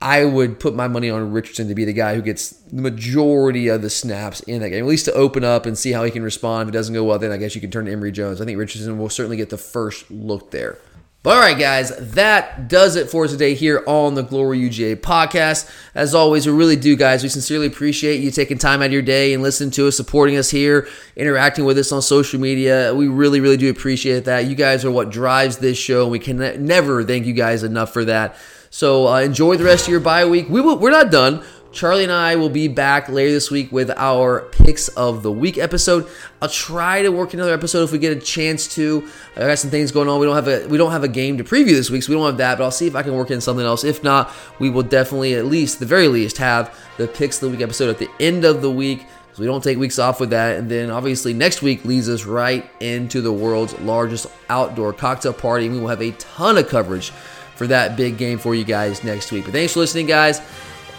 [0.00, 3.66] I would put my money on Richardson to be the guy who gets the majority
[3.66, 6.10] of the snaps in that game, at least to open up and see how he
[6.12, 6.68] can respond.
[6.68, 8.40] If it doesn't go well, then I guess you can turn to Emory Jones.
[8.40, 10.78] I think Richardson will certainly get the first look there.
[11.24, 15.68] But all right, guys, that does it for today here on the Glory UGA podcast.
[15.92, 17.24] As always, we really do, guys.
[17.24, 20.36] We sincerely appreciate you taking time out of your day and listening to us, supporting
[20.36, 22.94] us here, interacting with us on social media.
[22.94, 24.46] We really, really do appreciate that.
[24.46, 27.92] You guys are what drives this show, and we can never thank you guys enough
[27.92, 28.36] for that.
[28.70, 30.48] So uh, enjoy the rest of your bye week.
[30.48, 31.42] We will, we're not done.
[31.70, 35.58] Charlie and I will be back later this week with our picks of the week
[35.58, 36.08] episode.
[36.40, 39.06] I'll try to work another episode if we get a chance to.
[39.36, 40.18] I got some things going on.
[40.18, 42.16] We don't have a we don't have a game to preview this week, so we
[42.16, 42.56] don't have that.
[42.58, 43.84] But I'll see if I can work in something else.
[43.84, 47.56] If not, we will definitely at least the very least have the picks of the
[47.56, 49.06] week episode at the end of the week.
[49.34, 50.56] So we don't take weeks off with that.
[50.56, 55.68] And then obviously next week leads us right into the world's largest outdoor cocktail party.
[55.68, 57.12] We will have a ton of coverage
[57.58, 59.44] for that big game for you guys next week.
[59.44, 60.40] But thanks for listening, guys.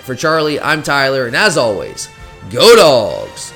[0.04, 2.10] For Charlie, I'm Tyler, and as always,
[2.52, 3.54] go dogs!